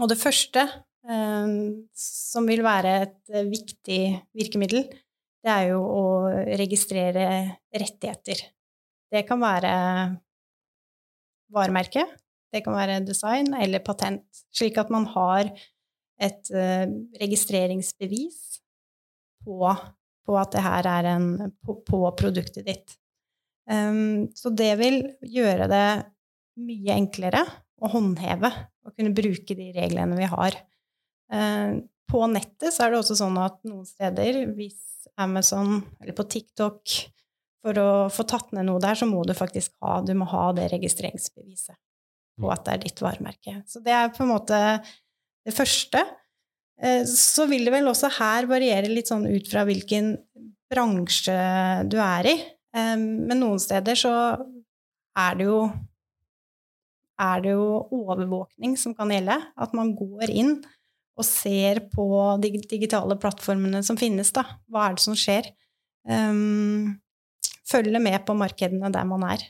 og 0.00 0.08
det 0.12 0.20
første 0.20 0.66
um, 1.04 1.84
som 1.96 2.48
vil 2.48 2.64
være 2.64 2.94
et 3.06 3.48
viktig 3.48 4.02
virkemiddel, 4.36 4.86
det 5.42 5.52
er 5.52 5.72
jo 5.72 5.80
å 5.82 6.04
registrere 6.60 7.26
rettigheter. 7.74 8.44
Det 9.12 9.24
kan 9.28 9.40
være 9.42 9.72
varemerke, 11.52 12.06
det 12.52 12.62
kan 12.64 12.76
være 12.76 13.02
design 13.04 13.52
eller 13.58 13.84
patent, 13.84 14.24
slik 14.54 14.78
at 14.80 14.92
man 14.92 15.08
har 15.12 15.50
et 16.22 16.52
uh, 16.54 16.86
registreringsbevis 17.20 18.40
på, 19.42 19.58
på, 20.22 20.38
at 20.38 20.52
det 20.54 20.64
her 20.64 20.88
er 20.88 21.12
en 21.16 21.30
på, 21.64 21.80
på 21.82 22.04
produktet 22.16 22.68
ditt. 22.68 22.96
Um, 23.70 24.30
så 24.34 24.52
det 24.54 24.72
vil 24.80 25.02
gjøre 25.26 25.68
det 25.70 25.86
mye 26.60 26.96
enklere 26.96 27.44
å 27.82 27.90
håndheve 27.92 28.50
og 28.86 28.94
kunne 28.96 29.14
bruke 29.16 29.56
de 29.58 29.70
reglene 29.74 30.18
vi 30.18 30.28
har. 30.30 30.58
Uh, 31.32 31.80
på 32.12 32.20
nettet 32.28 32.74
så 32.74 32.84
er 32.84 32.92
det 32.92 33.00
også 33.00 33.16
sånn 33.22 33.38
at 33.40 33.60
noen 33.64 33.86
steder, 33.88 34.42
hvis 34.56 35.06
Amazon 35.20 35.80
eller 36.00 36.16
på 36.16 36.26
TikTok 36.28 36.94
For 37.62 37.78
å 37.78 37.90
få 38.10 38.24
tatt 38.26 38.50
ned 38.56 38.66
noe 38.66 38.82
der, 38.82 38.96
så 38.98 39.06
må 39.06 39.20
du 39.22 39.32
faktisk 39.38 39.76
ha, 39.84 40.00
du 40.02 40.12
må 40.18 40.26
ha 40.32 40.48
det 40.56 40.64
registreringsbeviset 40.72 41.76
på 42.40 42.48
mm. 42.48 42.52
at 42.54 42.64
det 42.66 42.72
er 42.72 42.80
ditt 42.82 43.02
varemerke. 43.04 43.54
Så 43.70 43.78
det 43.84 43.92
er 43.94 44.10
på 44.10 44.24
en 44.24 44.32
måte 44.32 44.58
det 45.46 45.54
første. 45.54 46.02
Eh, 46.82 47.04
så 47.06 47.46
vil 47.50 47.68
det 47.68 47.74
vel 47.74 47.86
også 47.90 48.10
her 48.18 48.48
variere 48.50 48.90
litt 48.90 49.12
sånn 49.12 49.28
ut 49.30 49.46
fra 49.50 49.62
hvilken 49.68 50.16
bransje 50.72 51.38
du 51.92 51.98
er 52.02 52.30
i. 52.32 52.34
Eh, 52.74 52.96
men 52.98 53.38
noen 53.38 53.62
steder 53.62 53.98
så 53.98 54.12
er 55.22 55.38
det 55.38 55.46
jo 55.46 55.60
er 57.22 57.42
det 57.44 57.54
jo 57.54 57.66
overvåkning 57.94 58.76
som 58.80 58.94
kan 58.98 59.12
gjelde. 59.12 59.38
At 59.56 59.74
man 59.76 59.94
går 59.98 60.30
inn 60.30 60.56
og 61.18 61.26
ser 61.28 61.82
på 61.92 62.06
de 62.42 62.54
digitale 62.70 63.16
plattformene 63.20 63.82
som 63.86 63.98
finnes, 64.00 64.32
da. 64.34 64.46
Hva 64.72 64.88
er 64.88 64.96
det 64.96 65.04
som 65.04 65.18
skjer? 65.18 65.50
Um, 66.08 66.96
følge 67.68 68.00
med 68.02 68.24
på 68.26 68.36
markedene 68.36 68.90
der 68.92 69.08
man 69.08 69.26
er. 69.28 69.44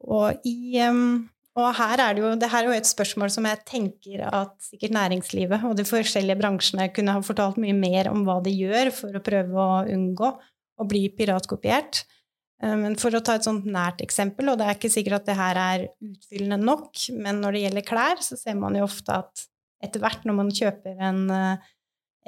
Og 0.00 0.48
i 0.48 0.80
um, 0.88 1.28
og 1.58 1.72
her 1.76 1.98
er 1.98 2.14
det 2.14 2.22
jo 2.22 2.30
det 2.38 2.48
her 2.52 2.62
er 2.62 2.70
jo 2.70 2.76
et 2.78 2.88
spørsmål 2.88 3.30
som 3.34 3.46
jeg 3.48 3.62
tenker 3.66 4.22
at 4.28 4.52
sikkert 4.62 4.94
næringslivet 4.94 5.64
og 5.66 5.74
de 5.76 5.84
forskjellige 5.86 6.38
bransjene 6.38 6.88
kunne 6.94 7.16
ha 7.16 7.22
fortalt 7.26 7.58
mye 7.60 7.74
mer 7.74 8.10
om 8.12 8.22
hva 8.26 8.38
de 8.44 8.52
gjør 8.54 8.92
for 8.94 9.16
å 9.16 9.24
prøve 9.24 9.58
å 9.58 9.82
unngå 9.90 10.30
å 10.80 10.86
bli 10.88 11.08
piratkopiert. 11.16 12.04
Eh, 12.62 12.76
men 12.82 12.96
for 13.00 13.14
å 13.16 13.22
ta 13.24 13.36
et 13.38 13.46
sånt 13.46 13.68
nært 13.68 14.02
eksempel, 14.04 14.52
og 14.52 14.60
det 14.60 14.68
er 14.68 14.78
ikke 14.78 14.92
sikkert 14.92 15.20
at 15.20 15.30
det 15.30 15.38
her 15.38 15.60
er 15.60 15.86
utfyllende 16.04 16.60
nok, 16.62 17.06
men 17.16 17.40
når 17.44 17.56
det 17.56 17.64
gjelder 17.66 17.88
klær, 17.88 18.24
så 18.24 18.38
ser 18.40 18.58
man 18.60 18.76
jo 18.78 18.86
ofte 18.88 19.20
at 19.22 19.46
etter 19.84 20.02
hvert 20.02 20.26
når 20.28 20.36
man 20.36 20.52
kjøper 20.52 21.00
en, 21.08 21.22
eh, 21.32 21.70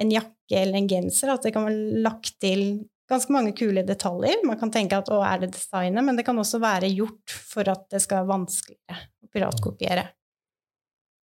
en 0.01 0.13
jakke 0.13 0.57
eller 0.63 0.79
en 0.79 0.89
genser, 0.89 1.33
at 1.33 1.45
det 1.45 1.53
kan 1.55 1.67
være 1.67 2.01
lagt 2.05 2.35
til 2.41 2.83
ganske 3.11 3.33
mange 3.35 3.53
kule 3.57 3.83
detaljer. 3.85 4.41
Man 4.47 4.59
kan 4.59 4.71
tenke 4.73 4.97
at 4.97 5.11
å, 5.13 5.19
er 5.25 5.43
det 5.43 5.53
designet? 5.53 6.05
Men 6.05 6.17
det 6.17 6.25
kan 6.25 6.39
også 6.39 6.59
være 6.63 6.89
gjort 6.93 7.35
for 7.53 7.69
at 7.69 7.85
det 7.93 8.01
skal 8.03 8.21
være 8.21 8.31
vanskeligere 8.31 8.99
å 9.23 9.29
piratkopiere. 9.33 10.07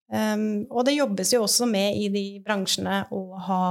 Um, 0.08 0.64
og 0.72 0.86
det 0.88 0.96
jobbes 0.96 1.34
jo 1.36 1.42
også 1.44 1.68
med 1.68 1.98
i 2.00 2.08
de 2.12 2.26
bransjene 2.44 3.02
å 3.12 3.22
ha 3.48 3.64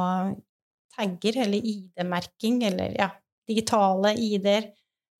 tagger 0.96 1.42
eller 1.46 1.64
ID-merking, 1.64 2.60
eller 2.68 2.96
ja, 2.98 3.10
digitale 3.48 4.12
ID-er. 4.20 4.68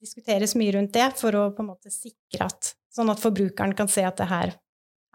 Diskuteres 0.02 0.54
mye 0.58 0.74
rundt 0.76 0.92
det 0.94 1.10
for 1.16 1.34
å 1.38 1.46
på 1.56 1.64
en 1.64 1.70
måte 1.72 1.92
sikre 1.92 2.48
at 2.50 2.74
Sånn 2.96 3.12
at 3.12 3.20
forbrukeren 3.20 3.74
kan 3.76 3.90
se 3.92 4.06
at 4.08 4.16
det 4.16 4.30
her 4.30 4.54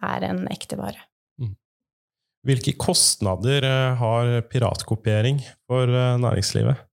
er 0.05 0.25
en 0.27 0.43
ekte 0.53 0.77
vare. 0.77 1.01
Mm. 1.41 1.55
Hvilke 2.45 2.75
kostnader 2.77 3.65
eh, 3.65 3.97
har 3.97 4.33
piratkopiering 4.51 5.41
for 5.69 5.89
eh, 5.89 6.17
næringslivet? 6.21 6.83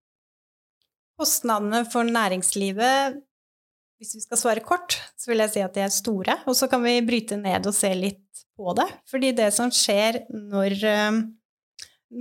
Kostnadene 1.18 1.82
for 1.90 2.08
næringslivet, 2.08 3.18
hvis 3.98 4.14
vi 4.16 4.22
skal 4.22 4.40
svare 4.40 4.62
kort, 4.64 4.96
så 5.18 5.32
vil 5.32 5.42
jeg 5.44 5.56
si 5.56 5.64
at 5.64 5.76
de 5.76 5.84
er 5.84 5.92
store. 5.92 6.38
Og 6.48 6.56
så 6.56 6.70
kan 6.72 6.80
vi 6.84 6.94
bryte 7.04 7.36
ned 7.40 7.68
og 7.68 7.76
se 7.76 7.90
litt 7.98 8.44
på 8.56 8.72
det. 8.78 8.86
Fordi 9.10 9.34
det 9.36 9.50
som 9.56 9.72
skjer 9.74 10.22
når 10.30 10.78
um, 11.10 11.20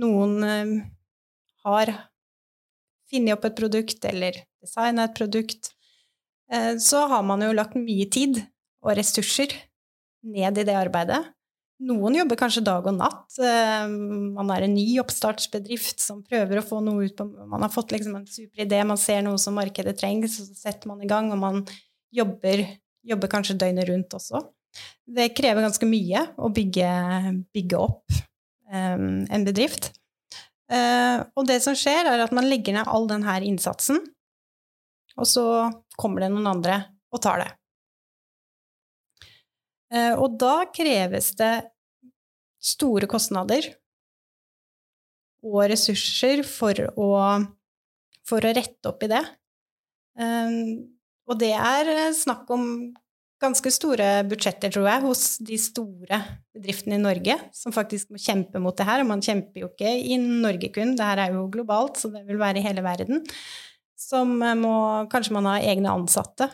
noen 0.02 0.82
har 1.64 1.94
funnet 3.08 3.36
opp 3.38 3.46
et 3.48 3.56
produkt 3.62 4.04
eller 4.10 4.42
designa 4.64 5.08
et 5.08 5.16
produkt, 5.18 5.72
uh, 6.52 6.74
så 6.82 7.06
har 7.10 7.24
man 7.26 7.42
jo 7.44 7.54
lagt 7.56 7.78
mye 7.78 8.08
tid 8.10 8.42
og 8.84 8.94
ressurser 8.98 9.54
ned 10.28 10.58
i 10.60 10.66
det 10.66 10.76
arbeidet. 10.76 11.22
Noen 11.78 12.16
jobber 12.18 12.38
kanskje 12.40 12.64
dag 12.66 12.86
og 12.90 12.96
natt. 12.96 13.36
Eh, 13.38 13.90
man 14.34 14.48
er 14.50 14.64
en 14.66 14.74
ny 14.74 14.86
oppstartsbedrift 14.98 16.02
som 16.02 16.24
prøver 16.26 16.58
å 16.58 16.64
få 16.66 16.80
noe 16.82 17.06
ut 17.06 17.14
på 17.14 17.26
Man 17.28 17.62
har 17.62 17.70
fått 17.70 17.94
liksom 17.94 18.16
en 18.18 18.26
super 18.26 18.64
idé, 18.64 18.80
man 18.82 18.98
ser 18.98 19.22
noe 19.22 19.38
som 19.38 19.54
markedet 19.54 19.94
trenger, 20.00 20.30
så 20.32 20.46
setter 20.58 20.90
man 20.90 21.04
i 21.04 21.10
gang, 21.10 21.30
og 21.30 21.38
man 21.38 21.62
jobber, 22.14 22.64
jobber 23.06 23.30
kanskje 23.30 23.60
døgnet 23.62 23.86
rundt 23.92 24.18
også. 24.18 24.42
Det 25.06 25.30
krever 25.38 25.64
ganske 25.64 25.86
mye 25.88 26.24
å 26.34 26.50
bygge, 26.54 26.90
bygge 27.54 27.78
opp 27.78 28.18
um, 28.74 29.22
en 29.30 29.46
bedrift. 29.46 29.92
Uh, 30.68 31.24
og 31.38 31.46
det 31.48 31.62
som 31.64 31.78
skjer, 31.78 32.10
er 32.10 32.26
at 32.26 32.34
man 32.34 32.50
legger 32.50 32.74
ned 32.74 32.90
all 32.90 33.06
denne 33.08 33.38
innsatsen, 33.46 34.02
og 35.18 35.26
så 35.28 35.46
kommer 35.98 36.24
det 36.24 36.30
noen 36.32 36.48
andre 36.54 36.78
og 37.12 37.22
tar 37.24 37.42
det. 37.42 37.50
Eh, 39.94 40.14
og 40.14 40.36
da 40.40 40.68
kreves 40.74 41.32
det 41.38 41.52
store 42.58 43.08
kostnader 43.10 43.70
og 45.46 45.60
ressurser 45.70 46.42
for 46.46 46.88
å, 46.98 47.10
for 48.26 48.44
å 48.44 48.54
rette 48.54 48.90
opp 48.90 49.04
i 49.06 49.12
det. 49.14 49.24
Eh, 50.18 50.56
og 51.28 51.38
det 51.40 51.52
er 51.54 51.92
snakk 52.16 52.48
om 52.54 52.66
ganske 53.38 53.70
store 53.70 54.06
budsjetter, 54.26 54.72
tror 54.74 54.88
jeg, 54.88 55.02
hos 55.04 55.22
de 55.46 55.58
store 55.62 56.18
bedriftene 56.56 56.98
i 56.98 57.02
Norge, 57.02 57.36
som 57.54 57.74
faktisk 57.74 58.10
må 58.10 58.20
kjempe 58.22 58.58
mot 58.62 58.74
det 58.76 58.86
her. 58.88 59.04
Og 59.04 59.10
man 59.12 59.22
kjemper 59.24 59.62
jo 59.62 59.70
ikke 59.70 59.92
i 59.94 60.18
Norge 60.18 60.72
kun, 60.74 60.96
det 60.98 61.06
her 61.06 61.22
er 61.22 61.36
jo 61.36 61.46
globalt, 61.52 62.00
så 62.00 62.10
det 62.12 62.24
vil 62.26 62.40
være 62.40 62.60
i 62.60 62.66
hele 62.66 62.82
verden. 62.86 63.22
Som 63.98 64.38
må 64.38 64.74
Kanskje 65.10 65.34
man 65.34 65.48
har 65.50 65.64
egne 65.66 65.90
ansatte 65.90 66.46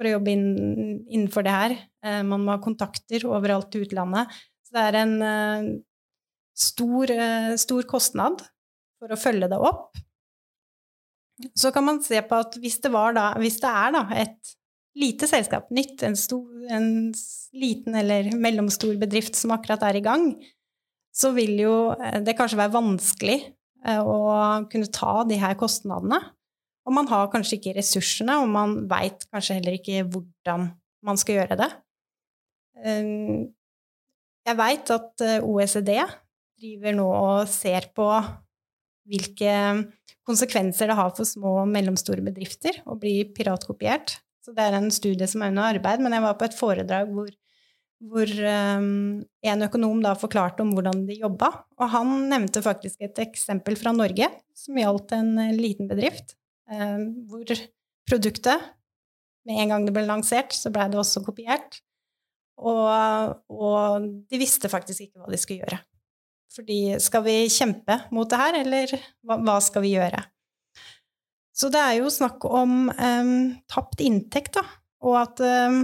for 0.00 0.08
å 0.08 0.14
jobbe 0.14 0.32
innenfor 0.32 1.44
det 1.44 1.52
her. 1.52 1.74
Eh, 2.00 2.22
man 2.24 2.40
må 2.40 2.54
ha 2.54 2.62
kontakter 2.64 3.26
overalt 3.28 3.76
i 3.76 3.82
utlandet. 3.84 4.32
Så 4.64 4.72
det 4.72 4.84
er 4.86 4.96
en 5.02 5.12
eh, 5.26 5.66
stor, 6.56 7.12
eh, 7.12 7.50
stor 7.60 7.84
kostnad 7.90 8.40
for 8.96 9.12
å 9.12 9.18
følge 9.20 9.50
det 9.52 9.58
opp. 9.60 10.00
Så 11.52 11.68
kan 11.72 11.84
man 11.84 12.00
se 12.04 12.20
på 12.24 12.40
at 12.40 12.56
hvis 12.60 12.80
det, 12.80 12.92
da, 12.92 13.26
hvis 13.40 13.60
det 13.60 13.74
er 13.82 13.92
da, 13.96 14.02
et 14.24 14.54
lite 15.00 15.28
selskap, 15.28 15.68
nytt, 15.72 16.00
en, 16.08 16.16
stor, 16.16 16.48
en, 16.72 17.12
liten 17.56 18.00
eller 18.00 18.32
mellomstor 18.40 18.96
bedrift 19.00 19.36
som 19.36 19.52
akkurat 19.52 19.84
er 19.88 20.00
i 20.00 20.04
gang, 20.04 20.26
så 21.12 21.32
vil 21.36 21.56
jo 21.60 21.76
det 22.24 22.36
kanskje 22.38 22.60
være 22.60 22.76
vanskelig 22.76 23.38
å 24.04 24.18
kunne 24.70 24.92
ta 24.92 25.14
de 25.26 25.38
her 25.40 25.56
kostnadene. 25.58 26.20
Og 26.90 26.96
man 26.96 27.06
har 27.06 27.28
kanskje 27.30 27.60
ikke 27.60 27.76
ressursene, 27.76 28.40
og 28.42 28.48
man 28.50 28.72
veit 28.90 29.22
kanskje 29.30 29.60
heller 29.60 29.76
ikke 29.76 30.02
hvordan 30.10 30.72
man 31.06 31.18
skal 31.20 31.36
gjøre 31.38 31.58
det. 31.60 31.68
Ehm, 32.82 33.44
jeg 34.42 34.58
veit 34.58 34.90
at 34.90 35.22
eh, 35.22 35.44
OECD 35.46 35.92
driver 36.58 36.96
nå 36.98 37.04
og 37.06 37.52
ser 37.52 37.86
på 37.94 38.08
hvilke 39.06 39.52
konsekvenser 40.26 40.90
det 40.90 40.96
har 40.98 41.12
for 41.14 41.28
små 41.28 41.60
og 41.62 41.70
mellomstore 41.70 42.24
bedrifter 42.26 42.82
å 42.90 42.98
bli 42.98 43.20
piratkopiert. 43.38 44.16
Så 44.42 44.50
det 44.56 44.66
er 44.66 44.80
en 44.80 44.90
studie 44.90 45.30
som 45.30 45.44
er 45.44 45.54
under 45.54 45.70
arbeid, 45.70 46.02
men 46.02 46.16
jeg 46.16 46.26
var 46.26 46.36
på 46.40 46.48
et 46.48 46.58
foredrag 46.58 47.14
hvor, 47.14 47.30
hvor 48.02 48.34
um, 48.34 49.22
en 49.46 49.66
økonom 49.68 50.02
da 50.02 50.16
forklarte 50.18 50.66
om 50.66 50.74
hvordan 50.74 51.06
de 51.06 51.20
jobba, 51.22 51.52
og 51.78 51.94
han 51.94 52.12
nevnte 52.32 52.64
faktisk 52.66 53.04
et 53.04 53.22
eksempel 53.22 53.78
fra 53.78 53.94
Norge 53.94 54.26
som 54.58 54.78
gjaldt 54.80 55.14
en 55.16 55.34
liten 55.54 55.90
bedrift 55.90 56.34
Eh, 56.34 56.39
hvor 56.70 57.50
produktet 58.08 58.68
Med 59.48 59.62
en 59.62 59.72
gang 59.72 59.86
det 59.86 59.94
ble 59.96 60.04
lansert, 60.04 60.52
så 60.52 60.70
blei 60.70 60.84
det 60.92 60.98
også 61.00 61.22
kopiert. 61.24 61.78
Og, 62.60 63.38
og, 63.48 64.04
de 64.28 64.40
visste 64.40 64.68
faktisk 64.68 65.06
ikke 65.06 65.22
hva 65.22 65.30
de 65.32 65.38
skulle 65.40 65.62
gjøre. 65.62 65.78
Fordi 66.52 66.80
skal 67.00 67.24
vi 67.24 67.36
kjempe 67.48 67.96
mot 68.12 68.28
det 68.28 68.40
her, 68.40 68.58
eller 68.60 68.92
hva, 69.24 69.38
hva 69.40 69.56
skal 69.64 69.84
vi 69.86 69.94
gjøre? 69.94 70.20
Så 71.56 71.70
det 71.72 71.80
er 71.80 71.96
jo 72.00 72.10
snakk 72.12 72.44
om 72.48 72.90
um, 72.90 73.32
tapt 73.70 74.02
inntekt, 74.04 74.58
da, 74.58 74.64
og 75.04 75.16
at 75.22 75.40
um, 75.40 75.82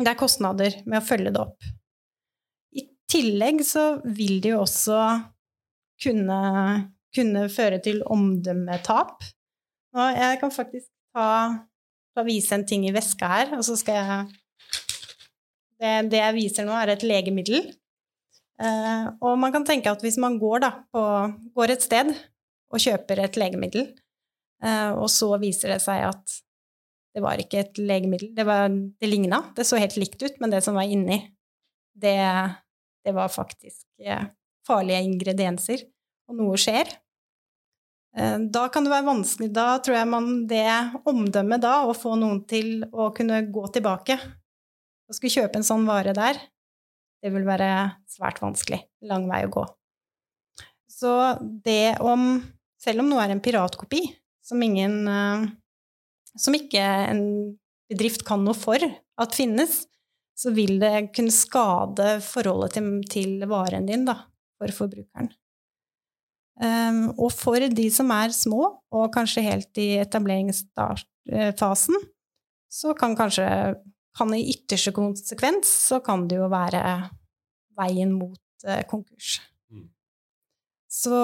det 0.00 0.10
er 0.12 0.20
kostnader 0.20 0.76
med 0.84 1.00
å 1.00 1.06
følge 1.06 1.32
det 1.32 1.42
opp. 1.42 1.70
I 2.76 2.84
tillegg 3.10 3.62
så 3.64 3.86
vil 4.04 4.40
det 4.44 4.52
jo 4.54 4.62
også 4.64 5.00
kunne, 6.02 6.40
kunne 7.16 7.46
føre 7.52 7.80
til 7.84 8.02
omdømmetap. 8.12 9.24
Og 9.96 10.18
jeg 10.20 10.40
kan 10.42 10.52
faktisk 10.52 10.88
ta, 11.16 11.28
ta 12.16 12.24
vise 12.26 12.52
en 12.56 12.66
ting 12.68 12.84
i 12.88 12.94
veska 12.94 13.30
her, 13.32 13.54
og 13.56 13.64
så 13.64 13.78
skal 13.80 14.00
jeg 14.00 14.26
det, 15.76 15.92
det, 16.12 16.20
jeg 16.22 16.36
viser 16.36 16.66
nå, 16.68 16.72
er 16.76 16.94
et 16.94 17.04
legemiddel. 17.04 17.68
Uh, 18.56 19.12
og 19.20 19.36
man 19.40 19.52
kan 19.52 19.66
tenke 19.68 19.92
at 19.92 20.00
hvis 20.04 20.16
man 20.20 20.38
går, 20.40 20.62
da, 20.64 20.70
på, 20.92 21.02
går 21.56 21.74
et 21.74 21.84
sted 21.84 22.12
og 22.72 22.80
kjøper 22.80 23.20
et 23.26 23.36
legemiddel, 23.40 23.90
uh, 24.64 24.96
og 24.96 25.10
så 25.12 25.34
viser 25.42 25.74
det 25.74 25.82
seg 25.84 26.06
at 26.08 26.38
det 27.16 27.24
var 27.24 27.40
ikke 27.40 27.60
et 27.62 27.80
legemiddel, 27.80 28.32
det, 28.36 28.44
var, 28.48 28.68
det 28.72 29.08
ligna, 29.08 29.42
det 29.56 29.64
så 29.68 29.80
helt 29.80 29.96
likt 30.00 30.20
ut, 30.24 30.40
men 30.40 30.52
det 30.52 30.62
som 30.64 30.76
var 30.76 30.88
inni, 30.88 31.20
det, 31.96 32.16
det 33.04 33.16
var 33.16 33.32
faktisk 33.32 33.84
uh, 34.08 34.24
farlige 34.68 35.04
ingredienser, 35.04 35.84
og 36.26 36.40
noe 36.40 36.56
skjer. 36.60 36.88
Da 38.16 38.62
kan 38.72 38.86
det 38.86 38.88
være 38.88 39.04
vanskelig, 39.04 39.50
da 39.52 39.74
tror 39.84 39.98
jeg 39.98 40.08
man 40.08 40.28
det 40.48 40.64
omdømmet 41.04 41.60
da, 41.60 41.82
å 41.84 41.92
få 41.92 42.14
noen 42.16 42.38
til 42.48 42.86
å 42.88 43.10
kunne 43.12 43.42
gå 43.52 43.64
tilbake 43.74 44.16
og 45.06 45.16
skulle 45.18 45.34
kjøpe 45.34 45.60
en 45.60 45.66
sånn 45.66 45.84
vare 45.84 46.14
der, 46.16 46.38
det 47.22 47.32
vil 47.34 47.46
være 47.46 47.68
svært 48.10 48.40
vanskelig. 48.42 48.80
Lang 49.06 49.26
vei 49.30 49.42
å 49.46 49.52
gå. 49.52 49.64
Så 50.90 51.12
det 51.40 51.98
om 52.00 52.44
Selv 52.80 53.02
om 53.02 53.08
noe 53.10 53.22
er 53.24 53.32
en 53.32 53.40
piratkopi, 53.42 53.98
som 54.44 54.60
ingen 54.62 55.08
eh, 55.10 55.46
Som 56.38 56.54
ikke 56.54 56.82
en 57.10 57.22
bedrift 57.90 58.22
kan 58.28 58.44
noe 58.44 58.54
for 58.54 58.78
at 58.78 59.34
finnes, 59.34 59.86
så 60.36 60.52
vil 60.54 60.76
det 60.78 61.08
kunne 61.16 61.32
skade 61.32 62.18
forholdet 62.22 62.76
til, 62.76 62.88
til 63.08 63.46
varen 63.48 63.88
din, 63.88 64.04
da, 64.06 64.18
for 64.60 64.74
forbrukeren. 64.76 65.30
Um, 66.56 67.10
og 67.20 67.34
for 67.36 67.60
de 67.60 67.86
som 67.92 68.10
er 68.14 68.32
små, 68.32 68.70
og 68.88 69.10
kanskje 69.12 69.44
helt 69.44 69.80
i 69.80 69.98
etableringsfasen, 70.00 71.98
så 72.72 72.94
kan 72.96 73.16
kanskje 73.18 73.48
kan 74.16 74.32
i 74.32 74.46
ytterste 74.54 74.94
konsekvens 74.96 75.68
så 75.68 76.00
kan 76.00 76.24
det 76.28 76.38
jo 76.38 76.48
være 76.48 76.80
veien 77.76 78.14
mot 78.16 78.40
uh, 78.64 78.80
konkurs. 78.88 79.36
Mm. 79.68 79.90
Så, 80.88 81.18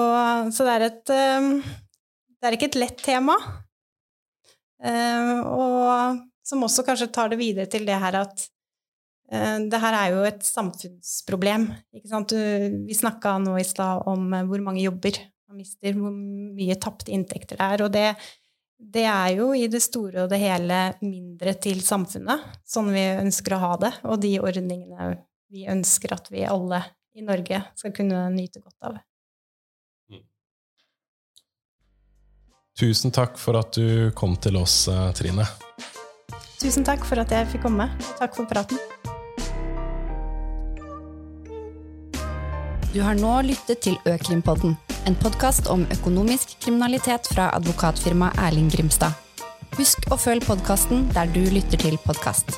så, 0.53 0.67
det 0.67 0.75
er 0.75 0.85
et 0.91 1.13
um, 1.41 1.49
Det 2.37 2.49
er 2.49 2.57
ikke 2.57 2.69
et 2.69 2.81
lett 2.81 3.01
tema. 3.01 3.37
Uh, 4.83 5.39
og 5.47 6.21
som 6.45 6.65
også 6.67 6.85
kanskje 6.85 7.09
tar 7.15 7.31
det 7.31 7.39
videre 7.39 7.69
til 7.71 7.87
det 7.87 7.97
her 7.97 8.19
at 8.19 8.45
det 9.33 9.79
her 9.81 9.95
er 9.97 10.13
jo 10.13 10.23
et 10.27 10.43
samfunnsproblem. 10.45 11.67
Du, 12.29 12.37
vi 12.85 12.97
snakka 12.97 13.37
nå 13.41 13.57
i 13.57 13.65
stad 13.67 14.05
om 14.09 14.27
hvor 14.49 14.61
mange 14.61 14.83
jobber 14.83 15.17
man 15.49 15.61
mister, 15.61 15.95
hvor 15.97 16.13
mye 16.13 16.77
tapte 16.81 17.13
inntekter 17.13 17.57
det 17.57 17.69
er. 17.75 17.85
Og 17.85 17.93
det, 17.93 18.07
det 18.93 19.05
er 19.09 19.37
jo 19.37 19.51
i 19.57 19.67
det 19.71 19.81
store 19.83 20.25
og 20.25 20.33
det 20.33 20.41
hele 20.43 20.81
mindre 21.01 21.55
til 21.61 21.81
samfunnet, 21.85 22.45
sånn 22.67 22.91
vi 22.93 23.05
ønsker 23.23 23.55
å 23.55 23.63
ha 23.63 23.71
det, 23.87 23.93
og 24.05 24.21
de 24.23 24.35
ordningene 24.41 25.15
vi 25.53 25.67
ønsker 25.69 26.15
at 26.15 26.29
vi 26.33 26.45
alle 26.49 26.81
i 27.13 27.25
Norge 27.25 27.59
skal 27.77 27.93
kunne 27.93 28.25
nyte 28.33 28.61
godt 28.63 28.89
av. 28.89 29.01
Tusen 32.73 33.13
takk 33.13 33.37
for 33.37 33.59
at 33.59 33.75
du 33.77 34.09
kom 34.17 34.33
til 34.41 34.57
oss, 34.57 34.87
eh, 34.87 35.11
Trine. 35.13 35.45
Tusen 36.57 36.85
takk 36.87 37.05
for 37.05 37.21
at 37.21 37.29
jeg 37.29 37.51
fikk 37.53 37.67
komme. 37.67 37.91
Takk 38.17 38.33
for 38.33 38.49
praten. 38.49 38.81
Du 42.93 42.99
har 43.01 43.15
nå 43.17 43.29
lyttet 43.41 43.79
til 43.81 43.95
Økrimpodden 44.05 44.75
en 45.09 45.15
podkast 45.17 45.65
om 45.73 45.81
økonomisk 45.95 46.51
kriminalitet 46.61 47.25
fra 47.33 47.47
advokatfirmaet 47.57 48.37
Erling 48.45 48.67
Grimstad. 48.69 49.17
Husk 49.79 50.05
å 50.13 50.19
følge 50.21 50.45
podkasten 50.45 51.07
der 51.15 51.31
du 51.33 51.41
lytter 51.41 51.81
til 51.81 51.97
podkast. 52.05 52.53